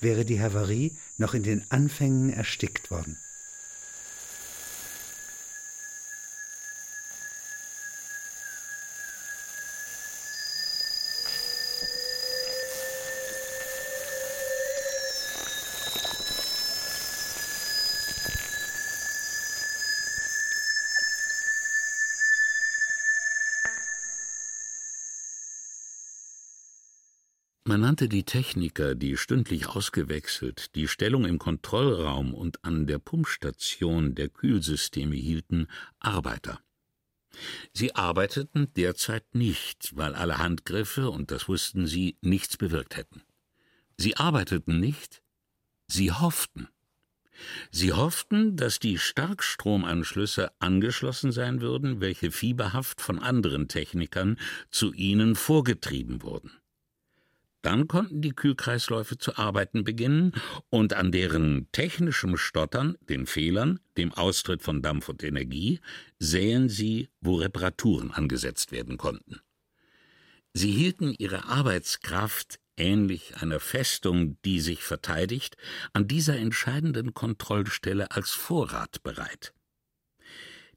[0.00, 3.16] wäre die Havarie noch in den Anfängen erstickt worden.
[27.68, 34.14] Man nannte die Techniker, die stündlich ausgewechselt die Stellung im Kontrollraum und an der Pumpstation
[34.14, 35.66] der Kühlsysteme hielten,
[35.98, 36.60] Arbeiter.
[37.72, 43.24] Sie arbeiteten derzeit nicht, weil alle Handgriffe, und das wussten sie, nichts bewirkt hätten.
[43.96, 45.20] Sie arbeiteten nicht,
[45.88, 46.68] sie hofften.
[47.72, 54.38] Sie hofften, dass die Starkstromanschlüsse angeschlossen sein würden, welche fieberhaft von anderen Technikern
[54.70, 56.52] zu ihnen vorgetrieben wurden.
[57.66, 60.30] Dann konnten die Kühlkreisläufe zu arbeiten beginnen
[60.70, 65.80] und an deren technischem Stottern, den Fehlern, dem Austritt von Dampf und Energie,
[66.20, 69.40] sähen sie, wo Reparaturen angesetzt werden konnten.
[70.52, 75.56] Sie hielten ihre Arbeitskraft ähnlich einer Festung, die sich verteidigt,
[75.92, 79.54] an dieser entscheidenden Kontrollstelle als Vorrat bereit.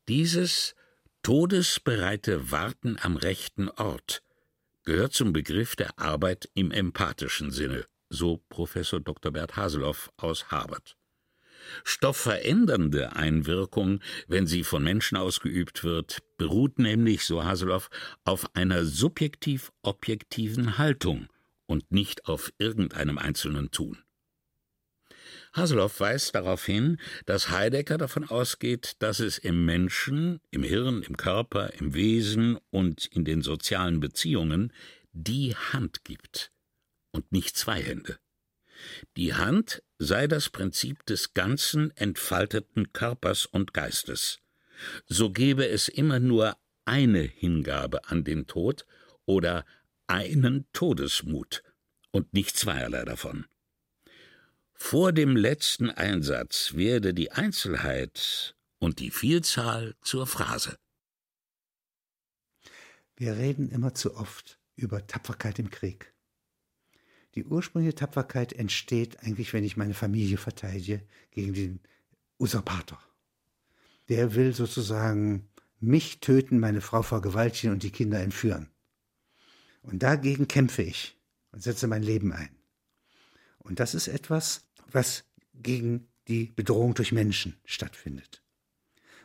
[0.08, 0.74] Dieses
[1.22, 4.24] todesbereite Warten am rechten Ort
[4.90, 9.32] gehört zum Begriff der Arbeit im empathischen Sinne, so Professor Dr.
[9.32, 10.98] Bert Haseloff aus Harvard.
[11.84, 17.92] Stoffverändernde Einwirkung, wenn sie von Menschen ausgeübt wird, beruht nämlich, so Haseloff,
[18.24, 21.28] auf einer subjektiv-objektiven Haltung
[21.68, 24.00] und nicht auf irgendeinem einzelnen Tun.
[25.54, 31.18] Haseloff weist darauf hin, dass Heidegger davon ausgeht, dass es im Menschen, im Hirn, im
[31.18, 34.72] Körper, im Wesen und in den sozialen Beziehungen
[35.12, 36.52] die Hand gibt
[37.12, 38.20] und nicht zwei Hände.
[39.18, 44.39] Die Hand sei das Prinzip des ganzen entfalteten Körpers und Geistes.
[45.08, 48.86] So gebe es immer nur eine Hingabe an den Tod
[49.26, 49.66] oder
[50.08, 51.64] einen Todesmut
[52.12, 53.45] und nicht zweierlei davon.
[54.82, 60.80] Vor dem letzten Einsatz werde die Einzelheit und die Vielzahl zur Phrase.
[63.16, 66.16] Wir reden immer zu oft über Tapferkeit im Krieg.
[67.36, 71.80] Die ursprüngliche Tapferkeit entsteht eigentlich, wenn ich meine Familie verteidige gegen den
[72.40, 73.00] Usurpator.
[74.08, 75.50] Der will sozusagen
[75.80, 78.72] mich töten, meine Frau vergewaltigen und die Kinder entführen.
[79.84, 81.16] Und dagegen kämpfe ich
[81.52, 82.56] und setze mein Leben ein.
[83.60, 85.24] Und das ist etwas, was
[85.54, 88.44] gegen die Bedrohung durch Menschen stattfindet.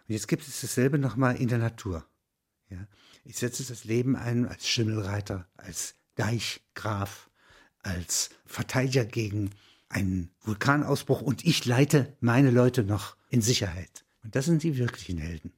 [0.06, 2.06] Und jetzt gibt es dasselbe nochmal in der Natur.
[2.70, 2.86] Ja?
[3.24, 7.30] Ich setze das Leben ein als Schimmelreiter, als Deichgraf,
[7.78, 9.50] als Verteidiger gegen
[9.88, 14.04] einen Vulkanausbruch und ich leite meine Leute noch in Sicherheit.
[14.22, 15.52] Und das sind die wirklichen Helden.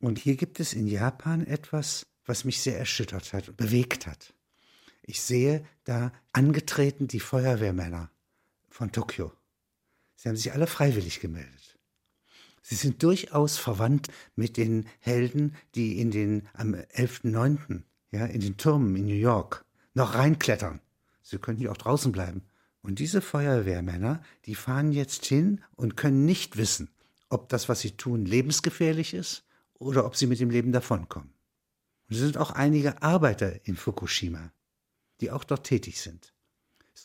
[0.00, 4.34] Und hier gibt es in Japan etwas, was mich sehr erschüttert hat und bewegt hat.
[5.02, 8.10] Ich sehe da angetreten die Feuerwehrmänner
[8.76, 9.32] von Tokio.
[10.14, 11.78] Sie haben sich alle freiwillig gemeldet.
[12.62, 17.82] Sie sind durchaus verwandt mit den Helden, die in den am 11.9.
[18.10, 19.64] ja in den Türmen in New York
[19.94, 20.80] noch reinklettern
[21.26, 22.42] Sie können hier auch draußen bleiben.
[22.82, 26.88] Und diese Feuerwehrmänner, die fahren jetzt hin und können nicht wissen,
[27.28, 31.32] ob das, was sie tun, lebensgefährlich ist oder ob sie mit dem Leben davonkommen.
[32.08, 34.52] Und es sind auch einige Arbeiter in Fukushima,
[35.20, 36.32] die auch dort tätig sind.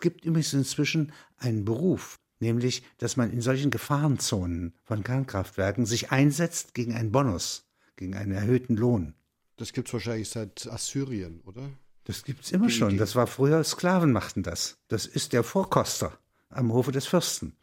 [0.02, 6.10] Es gibt übrigens inzwischen einen Beruf, nämlich, dass man in solchen Gefahrenzonen von Kernkraftwerken sich
[6.10, 9.14] einsetzt gegen einen Bonus, gegen einen erhöhten Lohn.
[9.58, 11.70] Das gibt es wahrscheinlich seit Assyrien, oder?
[12.06, 12.97] Das gibt's immer schon.
[12.97, 14.80] Das war früher, Sklaven machten das.
[14.88, 16.18] Das ist der Vorkoster
[16.49, 17.56] am Hofe des Fürsten.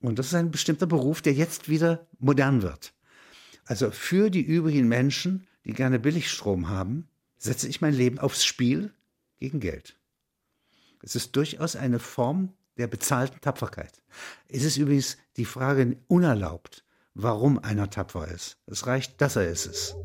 [0.00, 2.94] Und das ist ein bestimmter Beruf, der jetzt wieder modern wird.
[3.64, 7.06] Also für die übrigen Menschen, die gerne Billigstrom haben,
[7.38, 8.92] setze ich mein Leben aufs Spiel
[9.38, 9.95] gegen Geld.
[11.02, 14.02] Es ist durchaus eine Form der bezahlten Tapferkeit.
[14.48, 16.84] Es ist übrigens die Frage unerlaubt,
[17.14, 18.58] warum einer tapfer ist.
[18.66, 19.96] Es reicht, dass er es ist.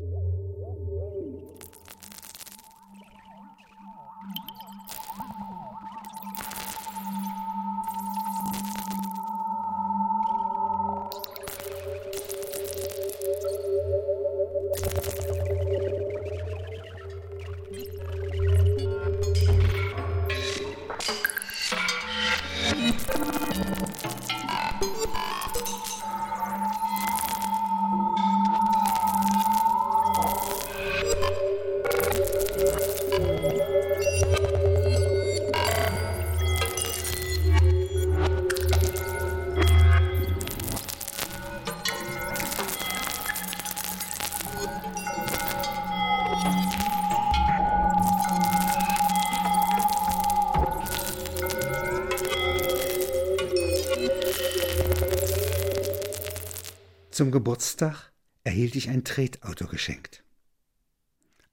[59.04, 60.22] Tretauto geschenkt.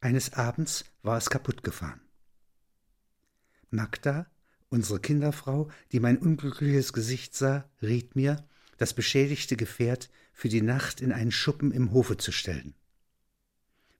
[0.01, 2.01] Eines Abends war es kaputt gefahren.
[3.69, 4.25] Magda,
[4.69, 8.43] unsere Kinderfrau, die mein unglückliches Gesicht sah, riet mir,
[8.77, 12.73] das beschädigte Gefährt für die Nacht in einen Schuppen im Hofe zu stellen.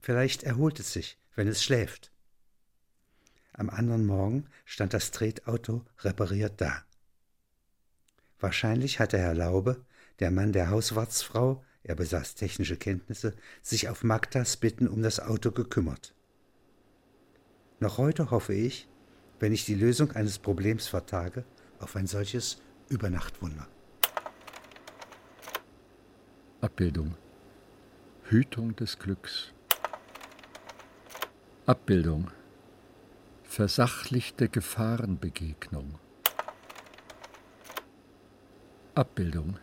[0.00, 2.10] Vielleicht erholt es sich, wenn es schläft.
[3.52, 6.82] Am anderen Morgen stand das Tretauto repariert da.
[8.38, 9.84] Wahrscheinlich hatte Herr Laube
[10.20, 15.50] der Mann der Hauswartsfrau, er besaß technische Kenntnisse, sich auf Magdas Bitten um das Auto
[15.50, 16.14] gekümmert.
[17.78, 18.88] Noch heute hoffe ich,
[19.38, 21.44] wenn ich die Lösung eines Problems vertage,
[21.78, 22.60] auf ein solches
[22.90, 23.66] Übernachtwunder.
[26.60, 27.16] Abbildung.
[28.24, 29.54] Hütung des Glücks.
[31.64, 32.30] Abbildung.
[33.44, 35.98] Versachlichte Gefahrenbegegnung.
[38.94, 39.58] Abbildung.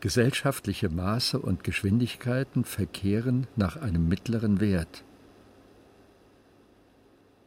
[0.00, 5.04] Gesellschaftliche Maße und Geschwindigkeiten verkehren nach einem mittleren Wert.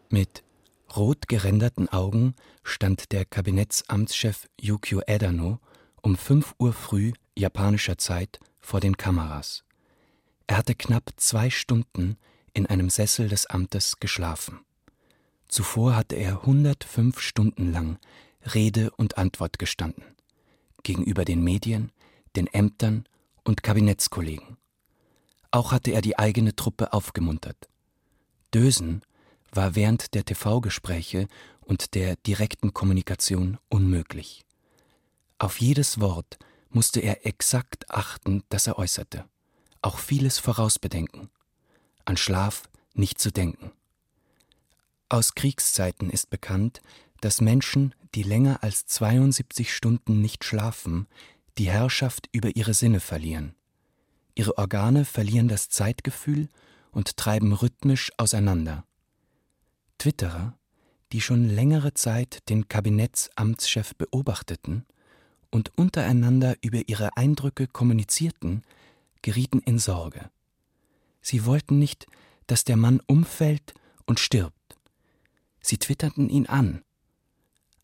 [0.09, 0.43] Mit
[0.95, 2.33] rot gerenderten Augen
[2.63, 5.59] stand der Kabinettsamtschef Yukio Edano
[6.01, 9.63] um fünf Uhr früh japanischer Zeit vor den Kameras.
[10.47, 12.17] Er hatte knapp zwei Stunden
[12.53, 14.61] in einem Sessel des Amtes geschlafen.
[15.47, 17.99] Zuvor hatte er 105 Stunden lang
[18.53, 20.03] Rede und Antwort gestanden.
[20.83, 21.91] Gegenüber den Medien,
[22.35, 23.05] den Ämtern
[23.43, 24.57] und Kabinettskollegen.
[25.51, 27.69] Auch hatte er die eigene Truppe aufgemuntert.
[28.53, 29.01] Dösen
[29.51, 31.27] war während der TV-Gespräche
[31.61, 34.43] und der direkten Kommunikation unmöglich.
[35.37, 36.37] Auf jedes Wort
[36.69, 39.25] musste er exakt achten, das er äußerte,
[39.81, 41.29] auch vieles vorausbedenken,
[42.05, 42.63] an Schlaf
[42.93, 43.71] nicht zu denken.
[45.09, 46.81] Aus Kriegszeiten ist bekannt,
[47.21, 51.07] dass Menschen, die länger als 72 Stunden nicht schlafen,
[51.59, 53.53] die Herrschaft über ihre Sinne verlieren.
[54.33, 56.47] Ihre Organe verlieren das Zeitgefühl
[56.91, 58.85] und treiben rhythmisch auseinander.
[59.97, 60.57] Twitterer,
[61.11, 64.85] die schon längere Zeit den Kabinettsamtschef beobachteten
[65.51, 68.63] und untereinander über ihre Eindrücke kommunizierten,
[69.21, 70.29] gerieten in Sorge.
[71.21, 72.07] Sie wollten nicht,
[72.47, 73.73] dass der Mann umfällt
[74.05, 74.77] und stirbt.
[75.59, 76.83] Sie twitterten ihn an.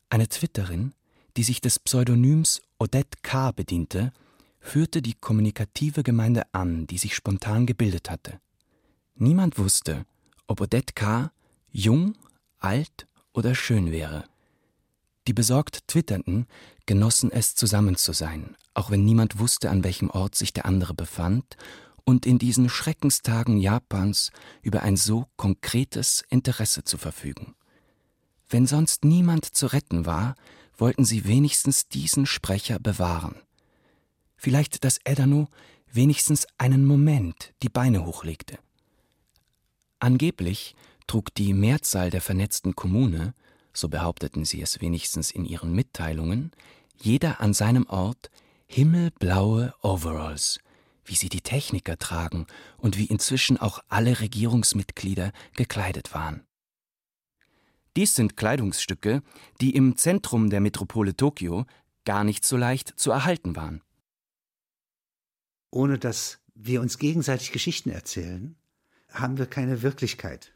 [0.09, 0.93] Eine Twitterin,
[1.37, 3.51] die sich des Pseudonyms Odette K.
[3.51, 4.11] bediente,
[4.59, 8.39] führte die kommunikative Gemeinde an, die sich spontan gebildet hatte.
[9.15, 10.05] Niemand wusste,
[10.47, 11.31] ob Odette K.
[11.69, 12.15] jung,
[12.59, 14.25] alt oder schön wäre.
[15.27, 16.47] Die besorgt Twitternden
[16.85, 20.93] genossen es, zusammen zu sein, auch wenn niemand wusste, an welchem Ort sich der andere
[20.93, 21.57] befand,
[22.07, 24.31] und in diesen Schreckenstagen Japans
[24.61, 27.55] über ein so konkretes Interesse zu verfügen.
[28.47, 30.35] Wenn sonst niemand zu retten war,
[30.77, 33.35] wollten sie wenigstens diesen Sprecher bewahren.
[34.35, 35.47] Vielleicht, dass Edano
[35.91, 38.59] wenigstens einen Moment die Beine hochlegte.
[39.99, 40.75] Angeblich
[41.07, 43.33] trug die Mehrzahl der vernetzten Kommune,
[43.73, 46.51] so behaupteten sie es wenigstens in ihren Mitteilungen,
[47.01, 48.29] jeder an seinem Ort
[48.67, 50.59] himmelblaue Overalls,
[51.03, 52.47] wie sie die Techniker tragen
[52.77, 56.45] und wie inzwischen auch alle Regierungsmitglieder gekleidet waren.
[57.95, 59.23] Dies sind Kleidungsstücke,
[59.61, 61.65] die im Zentrum der Metropole Tokio
[62.03, 63.81] gar nicht so leicht zu erhalten waren.
[65.71, 68.55] Ohne dass wir uns gegenseitig Geschichten erzählen,
[69.09, 70.53] haben wir keine Wirklichkeit.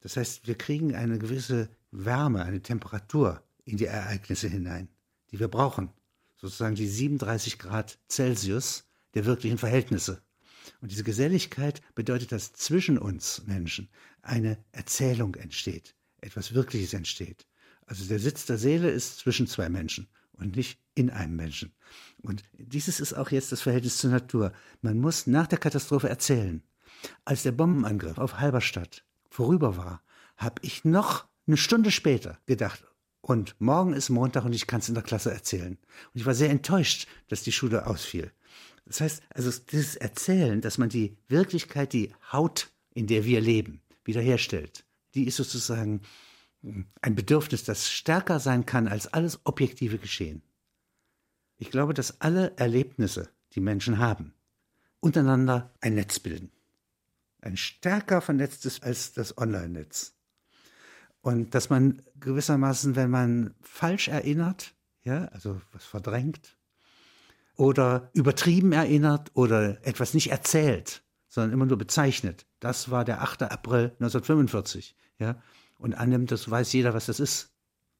[0.00, 4.88] Das heißt, wir kriegen eine gewisse Wärme, eine Temperatur in die Ereignisse hinein,
[5.30, 5.90] die wir brauchen.
[6.36, 8.84] Sozusagen die 37 Grad Celsius
[9.14, 10.22] der wirklichen Verhältnisse.
[10.80, 13.88] Und diese Geselligkeit bedeutet, dass zwischen uns Menschen
[14.22, 17.46] eine Erzählung entsteht, etwas Wirkliches entsteht.
[17.86, 21.72] Also der Sitz der Seele ist zwischen zwei Menschen und nicht in einem Menschen.
[22.22, 24.52] Und dieses ist auch jetzt das Verhältnis zur Natur.
[24.80, 26.62] Man muss nach der Katastrophe erzählen.
[27.24, 30.02] Als der Bombenangriff auf Halberstadt vorüber war,
[30.36, 32.84] habe ich noch eine Stunde später gedacht,
[33.22, 35.78] und morgen ist Montag und ich kann es in der Klasse erzählen.
[36.12, 38.32] Und ich war sehr enttäuscht, dass die Schule ausfiel.
[38.84, 43.80] Das heißt, also dieses Erzählen, dass man die Wirklichkeit, die Haut, in der wir leben,
[44.04, 44.84] wiederherstellt,
[45.14, 46.02] die ist sozusagen
[46.62, 50.42] hm, ein Bedürfnis, das stärker sein kann als alles objektive Geschehen.
[51.58, 54.34] Ich glaube, dass alle Erlebnisse, die Menschen haben,
[55.00, 56.50] untereinander ein Netz bilden.
[57.40, 60.14] Ein stärker vernetztes als das Online-Netz.
[61.20, 66.56] Und dass man gewissermaßen, wenn man falsch erinnert, ja, also was verdrängt,
[67.56, 72.46] oder übertrieben erinnert oder etwas nicht erzählt, sondern immer nur bezeichnet.
[72.60, 73.42] Das war der 8.
[73.44, 75.42] April 1945, ja,
[75.78, 77.50] und annimmt, das weiß jeder, was das ist.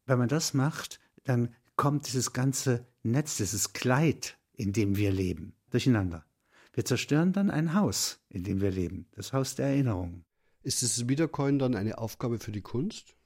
[0.07, 5.55] Wenn man das macht, dann kommt dieses ganze Netz, dieses Kleid, in dem wir leben,
[5.71, 6.25] durcheinander.
[6.73, 10.25] Wir zerstören dann ein Haus, in dem wir leben, das Haus der Erinnerungen.
[10.63, 13.17] Ist das Wiederkäuen dann eine Aufgabe für die Kunst?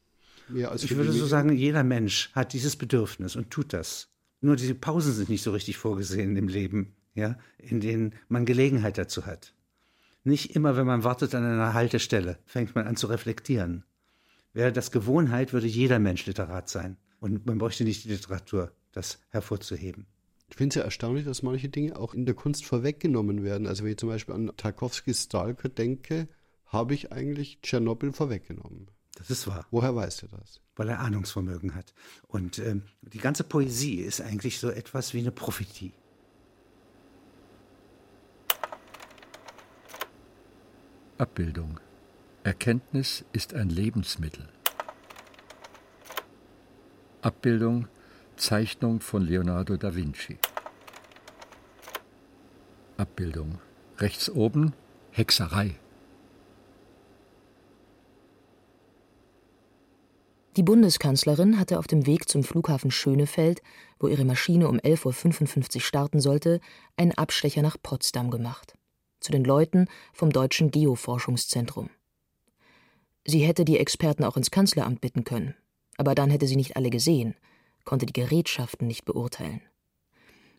[0.49, 4.09] ich würde so sagen, jeder Mensch hat dieses Bedürfnis und tut das.
[4.40, 8.97] Nur diese Pausen sind nicht so richtig vorgesehen im Leben, ja, in denen man Gelegenheit
[8.97, 9.55] dazu hat.
[10.27, 13.85] Nicht immer, wenn man wartet an einer Haltestelle, fängt man an zu reflektieren.
[14.53, 16.97] Wäre das Gewohnheit, würde jeder Mensch Literat sein.
[17.20, 20.07] Und man bräuchte nicht die Literatur, das hervorzuheben.
[20.51, 23.68] Ich finde es ja erstaunlich, dass manche Dinge auch in der Kunst vorweggenommen werden.
[23.68, 26.27] Also wenn ich zum Beispiel an Tarkovskis Stalker denke,
[26.66, 28.89] habe ich eigentlich Tschernobyl vorweggenommen.
[29.14, 29.64] Das ist wahr.
[29.70, 30.61] Woher weißt du das?
[30.74, 31.95] Weil er Ahnungsvermögen hat.
[32.27, 35.93] Und ähm, die ganze Poesie ist eigentlich so etwas wie eine Prophetie.
[41.18, 41.80] Abbildung.
[42.44, 44.50] Erkenntnis ist ein Lebensmittel.
[47.22, 47.88] Abbildung
[48.36, 50.38] Zeichnung von Leonardo da Vinci.
[52.98, 53.58] Abbildung.
[53.96, 54.74] Rechts oben
[55.10, 55.76] Hexerei.
[60.58, 63.62] Die Bundeskanzlerin hatte auf dem Weg zum Flughafen Schönefeld,
[63.98, 66.60] wo ihre Maschine um 11.55 Uhr starten sollte,
[66.98, 68.74] einen Abstecher nach Potsdam gemacht.
[69.27, 71.91] Zu den Leuten vom Deutschen Geoforschungszentrum.
[73.24, 75.57] Sie hätte die Experten auch ins Kanzleramt bitten können,
[75.97, 77.35] aber dann hätte sie nicht alle gesehen,
[77.85, 79.62] konnte die Gerätschaften nicht beurteilen.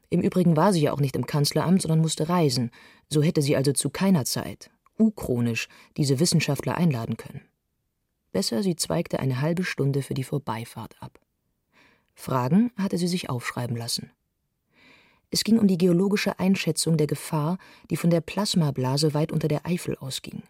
[0.09, 2.72] Im Übrigen war sie ja auch nicht im Kanzleramt, sondern musste reisen,
[3.07, 7.47] so hätte sie also zu keiner Zeit, uchronisch, diese Wissenschaftler einladen können.
[8.34, 11.22] Besser, sie zweigte eine halbe Stunde für die Vorbeifahrt ab.
[12.15, 14.11] Fragen hatte sie sich aufschreiben lassen.
[15.30, 17.57] Es ging um die geologische Einschätzung der Gefahr,
[17.89, 20.43] die von der Plasmablase weit unter der Eifel ausging.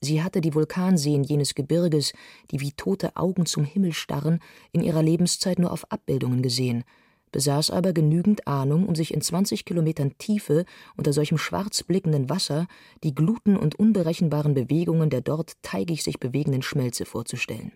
[0.00, 2.12] Sie hatte die Vulkanseen jenes Gebirges,
[2.50, 4.40] die wie tote Augen zum Himmel starren,
[4.72, 6.84] in ihrer Lebenszeit nur auf Abbildungen gesehen,
[7.32, 10.66] besaß aber genügend Ahnung, um sich in 20 Kilometern Tiefe
[10.96, 12.66] unter solchem schwarz blickenden Wasser
[13.02, 17.72] die Gluten und unberechenbaren Bewegungen der dort teigig sich bewegenden Schmelze vorzustellen.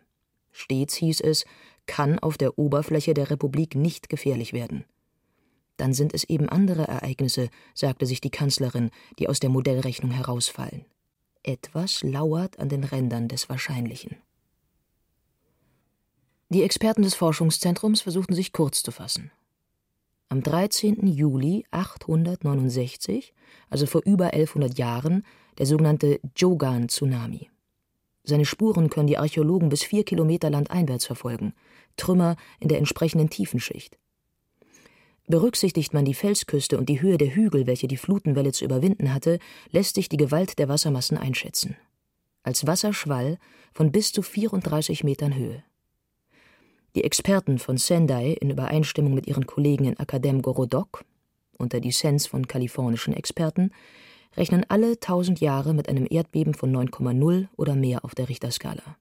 [0.52, 1.44] Stets hieß es,
[1.86, 4.84] kann auf der Oberfläche der Republik nicht gefährlich werden.
[5.80, 10.84] Dann sind es eben andere Ereignisse, sagte sich die Kanzlerin, die aus der Modellrechnung herausfallen.
[11.42, 14.18] Etwas lauert an den Rändern des Wahrscheinlichen.
[16.50, 19.30] Die Experten des Forschungszentrums versuchten sich kurz zu fassen.
[20.28, 21.06] Am 13.
[21.06, 23.32] Juli 869,
[23.70, 25.24] also vor über 1100 Jahren,
[25.56, 27.48] der sogenannte Jogan-Tsunami.
[28.24, 31.54] Seine Spuren können die Archäologen bis vier Kilometer landeinwärts verfolgen,
[31.96, 33.96] Trümmer in der entsprechenden Tiefenschicht.
[35.30, 39.38] Berücksichtigt man die Felsküste und die Höhe der Hügel, welche die Flutenwelle zu überwinden hatte,
[39.70, 41.76] lässt sich die Gewalt der Wassermassen einschätzen.
[42.42, 43.38] Als Wasserschwall
[43.72, 45.62] von bis zu 34 Metern Höhe.
[46.96, 51.04] Die Experten von Sendai in Übereinstimmung mit ihren Kollegen in Akadem Gorodok
[51.58, 53.70] unter Dissens von kalifornischen Experten
[54.36, 58.96] rechnen alle tausend Jahre mit einem Erdbeben von 9,0 oder mehr auf der Richterskala.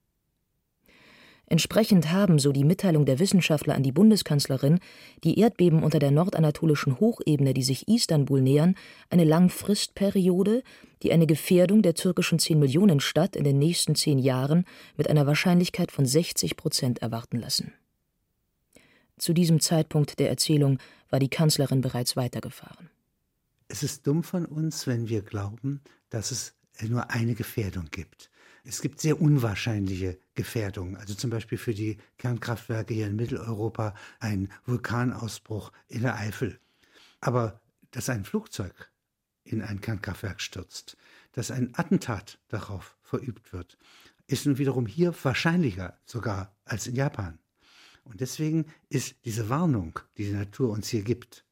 [1.50, 4.80] Entsprechend haben, so die Mitteilung der Wissenschaftler an die Bundeskanzlerin,
[5.24, 8.76] die Erdbeben unter der nordanatolischen Hochebene, die sich Istanbul nähern,
[9.10, 10.62] eine Langfristperiode,
[11.02, 16.06] die eine Gefährdung der türkischen 10-Millionen-Stadt in den nächsten zehn Jahren mit einer Wahrscheinlichkeit von
[16.06, 17.74] 60 Prozent erwarten lassen.
[19.18, 20.78] Zu diesem Zeitpunkt der Erzählung
[21.10, 22.92] war die Kanzlerin bereits weitergefahren.
[23.68, 25.82] Es ist dumm von uns, wenn wir glauben,
[26.12, 26.54] dass es
[26.88, 28.30] nur eine Gefährdung gibt.
[28.70, 34.52] Es gibt sehr unwahrscheinliche Gefährdungen, also zum Beispiel für die Kernkraftwerke hier in Mitteleuropa ein
[34.68, 36.60] Vulkanausbruch in der Eifel.
[37.20, 38.92] Aber dass ein Flugzeug
[39.44, 40.98] in ein Kernkraftwerk stürzt,
[41.32, 43.80] dass ein Attentat darauf verübt wird,
[44.28, 47.40] ist nun wiederum hier wahrscheinlicher sogar als in Japan.
[48.04, 51.44] Und deswegen ist diese Warnung, die die Natur uns hier gibt,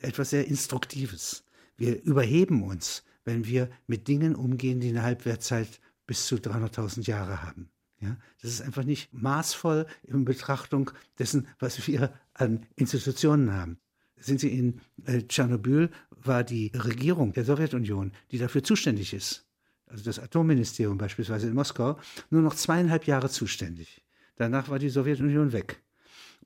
[0.00, 1.44] etwas sehr Instruktives.
[1.76, 7.42] Wir überheben uns, wenn wir mit Dingen umgehen, die eine Halbwertzeit bis zu 300.000 Jahre
[7.42, 7.70] haben.
[8.00, 13.78] Ja, das ist einfach nicht maßvoll in Betrachtung dessen, was wir an Institutionen haben.
[14.16, 19.46] Sind Sie in äh, Tschernobyl, war die Regierung der Sowjetunion, die dafür zuständig ist,
[19.86, 21.98] also das Atomministerium beispielsweise in Moskau,
[22.30, 24.02] nur noch zweieinhalb Jahre zuständig.
[24.36, 25.82] Danach war die Sowjetunion weg.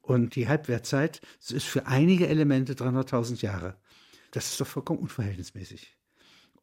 [0.00, 3.76] Und die Halbwertzeit ist für einige Elemente 300.000 Jahre.
[4.30, 5.97] Das ist doch vollkommen unverhältnismäßig.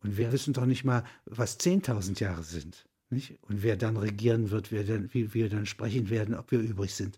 [0.06, 2.86] Und wir wissen doch nicht mal, was 10.000 Jahre sind.
[3.10, 3.40] Nicht?
[3.42, 6.94] Und wer dann regieren wird, wer dann, wie wir dann sprechen werden, ob wir übrig
[6.94, 7.18] sind.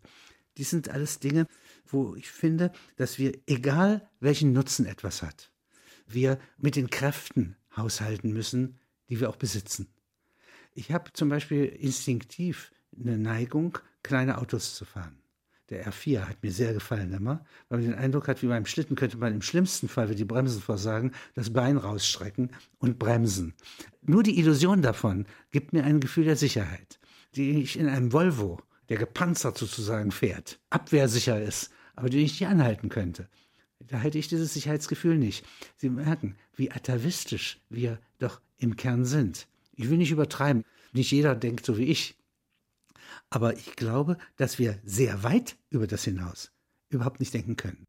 [0.56, 1.48] Dies sind alles Dinge,
[1.86, 5.52] wo ich finde, dass wir, egal welchen Nutzen etwas hat,
[6.08, 8.80] wir mit den Kräften haushalten müssen,
[9.10, 9.88] die wir auch besitzen.
[10.74, 15.20] Ich habe zum Beispiel instinktiv eine Neigung, kleine Autos zu fahren.
[15.70, 18.96] Der R4 hat mir sehr gefallen immer, weil man den Eindruck hat, wie beim Schlitten
[18.96, 23.54] könnte man im schlimmsten Fall, wie die Bremsen versagen, das Bein rausstrecken und bremsen.
[24.02, 27.00] Nur die Illusion davon gibt mir ein Gefühl der Sicherheit,
[27.36, 32.48] die ich in einem Volvo, der gepanzert sozusagen fährt, abwehrsicher ist, aber die ich nicht
[32.48, 33.28] anhalten könnte.
[33.80, 35.46] Da hätte ich dieses Sicherheitsgefühl nicht.
[35.76, 39.48] Sie merken, wie atavistisch wir doch im Kern sind.
[39.74, 40.64] Ich will nicht übertreiben.
[40.94, 42.16] Nicht jeder denkt so wie ich.
[43.30, 46.52] Aber ich glaube, dass wir sehr weit über das hinaus
[46.90, 47.86] überhaupt nicht denken können.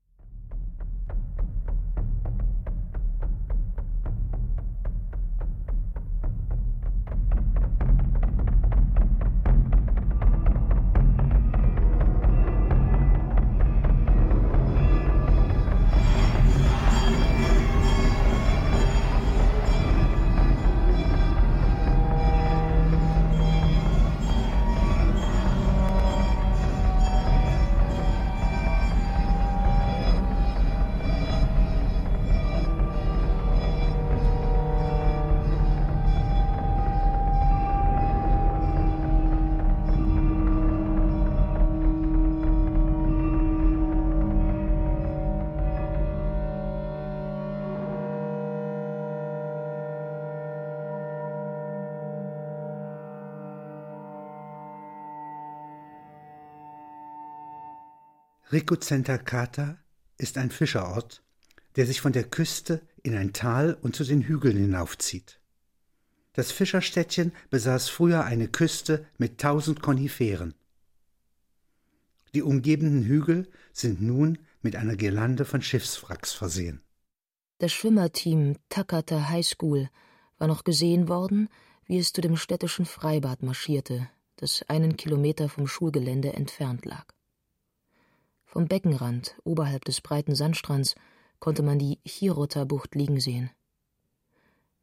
[58.51, 59.76] Rikuzentakata
[60.16, 61.22] ist ein Fischerort,
[61.76, 65.38] der sich von der Küste in ein Tal und zu den Hügeln hinaufzieht.
[66.32, 70.55] Das Fischerstädtchen besaß früher eine Küste mit tausend Koniferen.
[72.32, 76.80] Die umgebenden Hügel sind nun mit einer Girlande von Schiffswracks versehen.
[77.59, 79.90] Das Schwimmerteam Takata High School
[80.38, 81.51] war noch gesehen worden,
[81.84, 87.17] wie es zu dem städtischen Freibad marschierte, das einen Kilometer vom Schulgelände entfernt lag.
[88.59, 90.96] Vom Beckenrand, oberhalb des breiten Sandstrands,
[91.38, 93.52] konnte man die Hirota-Bucht liegen sehen.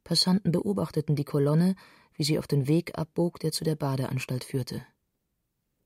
[0.02, 1.76] Passanten beobachteten die Kolonne,
[2.14, 4.82] wie sie auf den Weg abbog, der zu der Badeanstalt führte.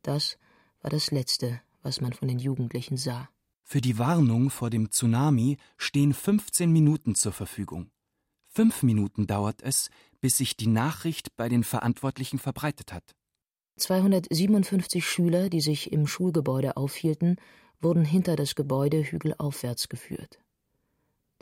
[0.03, 0.39] Das
[0.81, 3.29] war das Letzte, was man von den Jugendlichen sah.
[3.65, 7.91] Für die Warnung vor dem Tsunami stehen 15 Minuten zur Verfügung.
[8.47, 13.17] Fünf Minuten dauert es, bis sich die Nachricht bei den Verantwortlichen verbreitet hat.
[13.79, 17.37] 257 Schüler, die sich im Schulgebäude aufhielten,
[17.81, 20.39] wurden hinter das Gebäude hügelaufwärts geführt.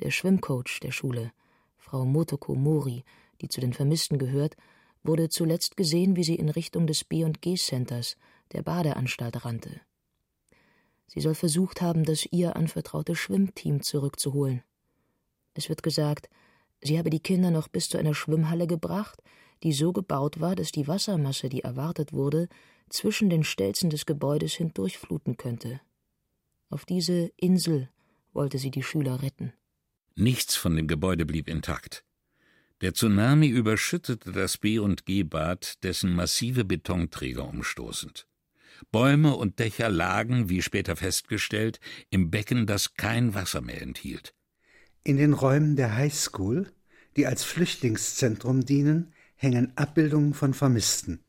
[0.00, 1.32] Der Schwimmcoach der Schule,
[1.76, 3.04] Frau Motoko Mori,
[3.40, 4.56] die zu den Vermissten gehört,
[5.02, 8.16] wurde zuletzt gesehen, wie sie in Richtung des B&G Centers,
[8.52, 9.80] der Badeanstalt, rannte.
[11.06, 14.62] Sie soll versucht haben, das ihr anvertraute Schwimmteam zurückzuholen.
[15.54, 16.28] Es wird gesagt,
[16.82, 19.22] sie habe die Kinder noch bis zu einer Schwimmhalle gebracht,
[19.62, 22.48] die so gebaut war, dass die Wassermasse, die erwartet wurde,
[22.90, 25.80] zwischen den Stelzen des Gebäudes hindurchfluten könnte.
[26.70, 27.88] Auf diese Insel
[28.32, 29.52] wollte sie die Schüler retten.
[30.14, 32.04] Nichts von dem Gebäude blieb intakt.
[32.80, 38.28] Der Tsunami überschüttete das B&G-Bad, dessen massive Betonträger umstoßend.
[38.92, 44.34] Bäume und Dächer lagen, wie später festgestellt, im Becken, das kein Wasser mehr enthielt.
[45.02, 46.70] In den Räumen der High School,
[47.16, 51.24] die als Flüchtlingszentrum dienen, hängen Abbildungen von Vermissten.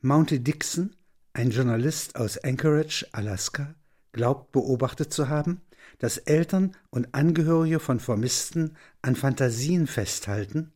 [0.00, 0.96] Mounty Dixon,
[1.32, 3.74] ein Journalist aus Anchorage, Alaska,
[4.12, 5.60] glaubt beobachtet zu haben,
[5.98, 10.72] dass Eltern und Angehörige von Vermissten an Fantasien festhalten,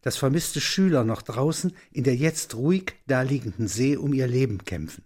[0.00, 5.04] dass vermisste Schüler noch draußen in der jetzt ruhig daliegenden See um ihr Leben kämpfen.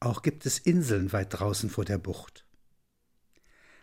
[0.00, 2.44] Auch gibt es Inseln weit draußen vor der Bucht.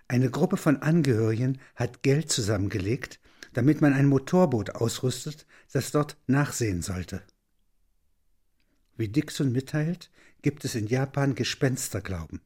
[0.07, 3.19] Eine Gruppe von Angehörigen hat Geld zusammengelegt,
[3.53, 7.23] damit man ein Motorboot ausrüstet, das dort nachsehen sollte.
[8.97, 10.11] Wie Dixon mitteilt,
[10.41, 12.41] gibt es in Japan Gespensterglauben,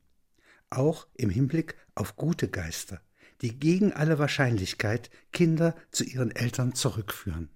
[0.70, 3.02] auch im Hinblick auf gute Geister,
[3.42, 7.50] die gegen alle Wahrscheinlichkeit Kinder zu ihren Eltern zurückführen.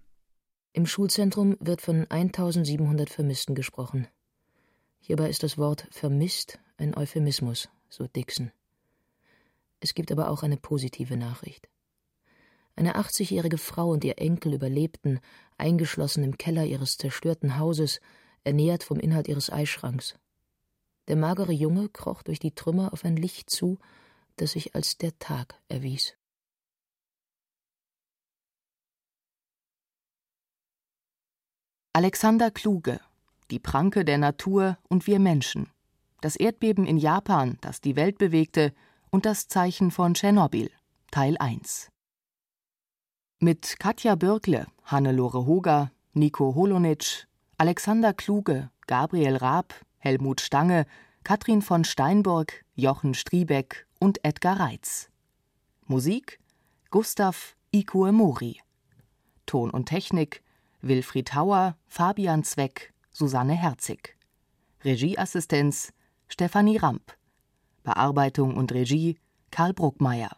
[0.73, 4.07] Im Schulzentrum wird von 1700 Vermissten gesprochen.
[4.99, 8.51] Hierbei ist das Wort vermisst ein Euphemismus, so Dixon.
[9.79, 11.69] Es gibt aber auch eine positive Nachricht.
[12.75, 15.19] Eine 80-jährige Frau und ihr Enkel überlebten,
[15.57, 17.99] eingeschlossen im Keller ihres zerstörten Hauses,
[18.43, 20.15] ernährt vom Inhalt ihres Eischranks.
[21.09, 23.79] Der magere Junge kroch durch die Trümmer auf ein Licht zu,
[24.37, 26.15] das sich als der Tag erwies.
[31.93, 33.01] Alexander Kluge
[33.49, 35.71] Die Pranke der Natur und wir Menschen.
[36.21, 38.71] Das Erdbeben in Japan, das die Welt bewegte,
[39.09, 40.69] und das Zeichen von Tschernobyl.
[41.09, 41.89] Teil 1.
[43.39, 47.25] Mit Katja Bürkle, Hannelore Hoger, Nico Holonitsch,
[47.57, 50.85] Alexander Kluge, Gabriel Raab, Helmut Stange,
[51.23, 55.09] Katrin von Steinburg, Jochen Striebeck und Edgar Reitz.
[55.85, 56.39] Musik
[56.89, 58.61] Gustav Ikue Mori.
[59.45, 60.41] Ton und Technik
[60.81, 64.17] Wilfried Hauer, Fabian Zweck, Susanne Herzig.
[64.83, 65.91] Regieassistenz
[66.29, 67.15] Stefanie Ramp.
[67.83, 69.17] Bearbeitung und Regie
[69.51, 70.31] Karl Bruckmeier.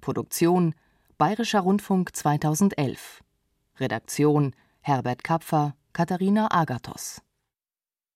[0.00, 0.74] Produktion
[1.18, 3.22] Bayerischer Rundfunk 2011.
[3.78, 7.20] Redaktion Herbert Kapfer, Katharina Agathos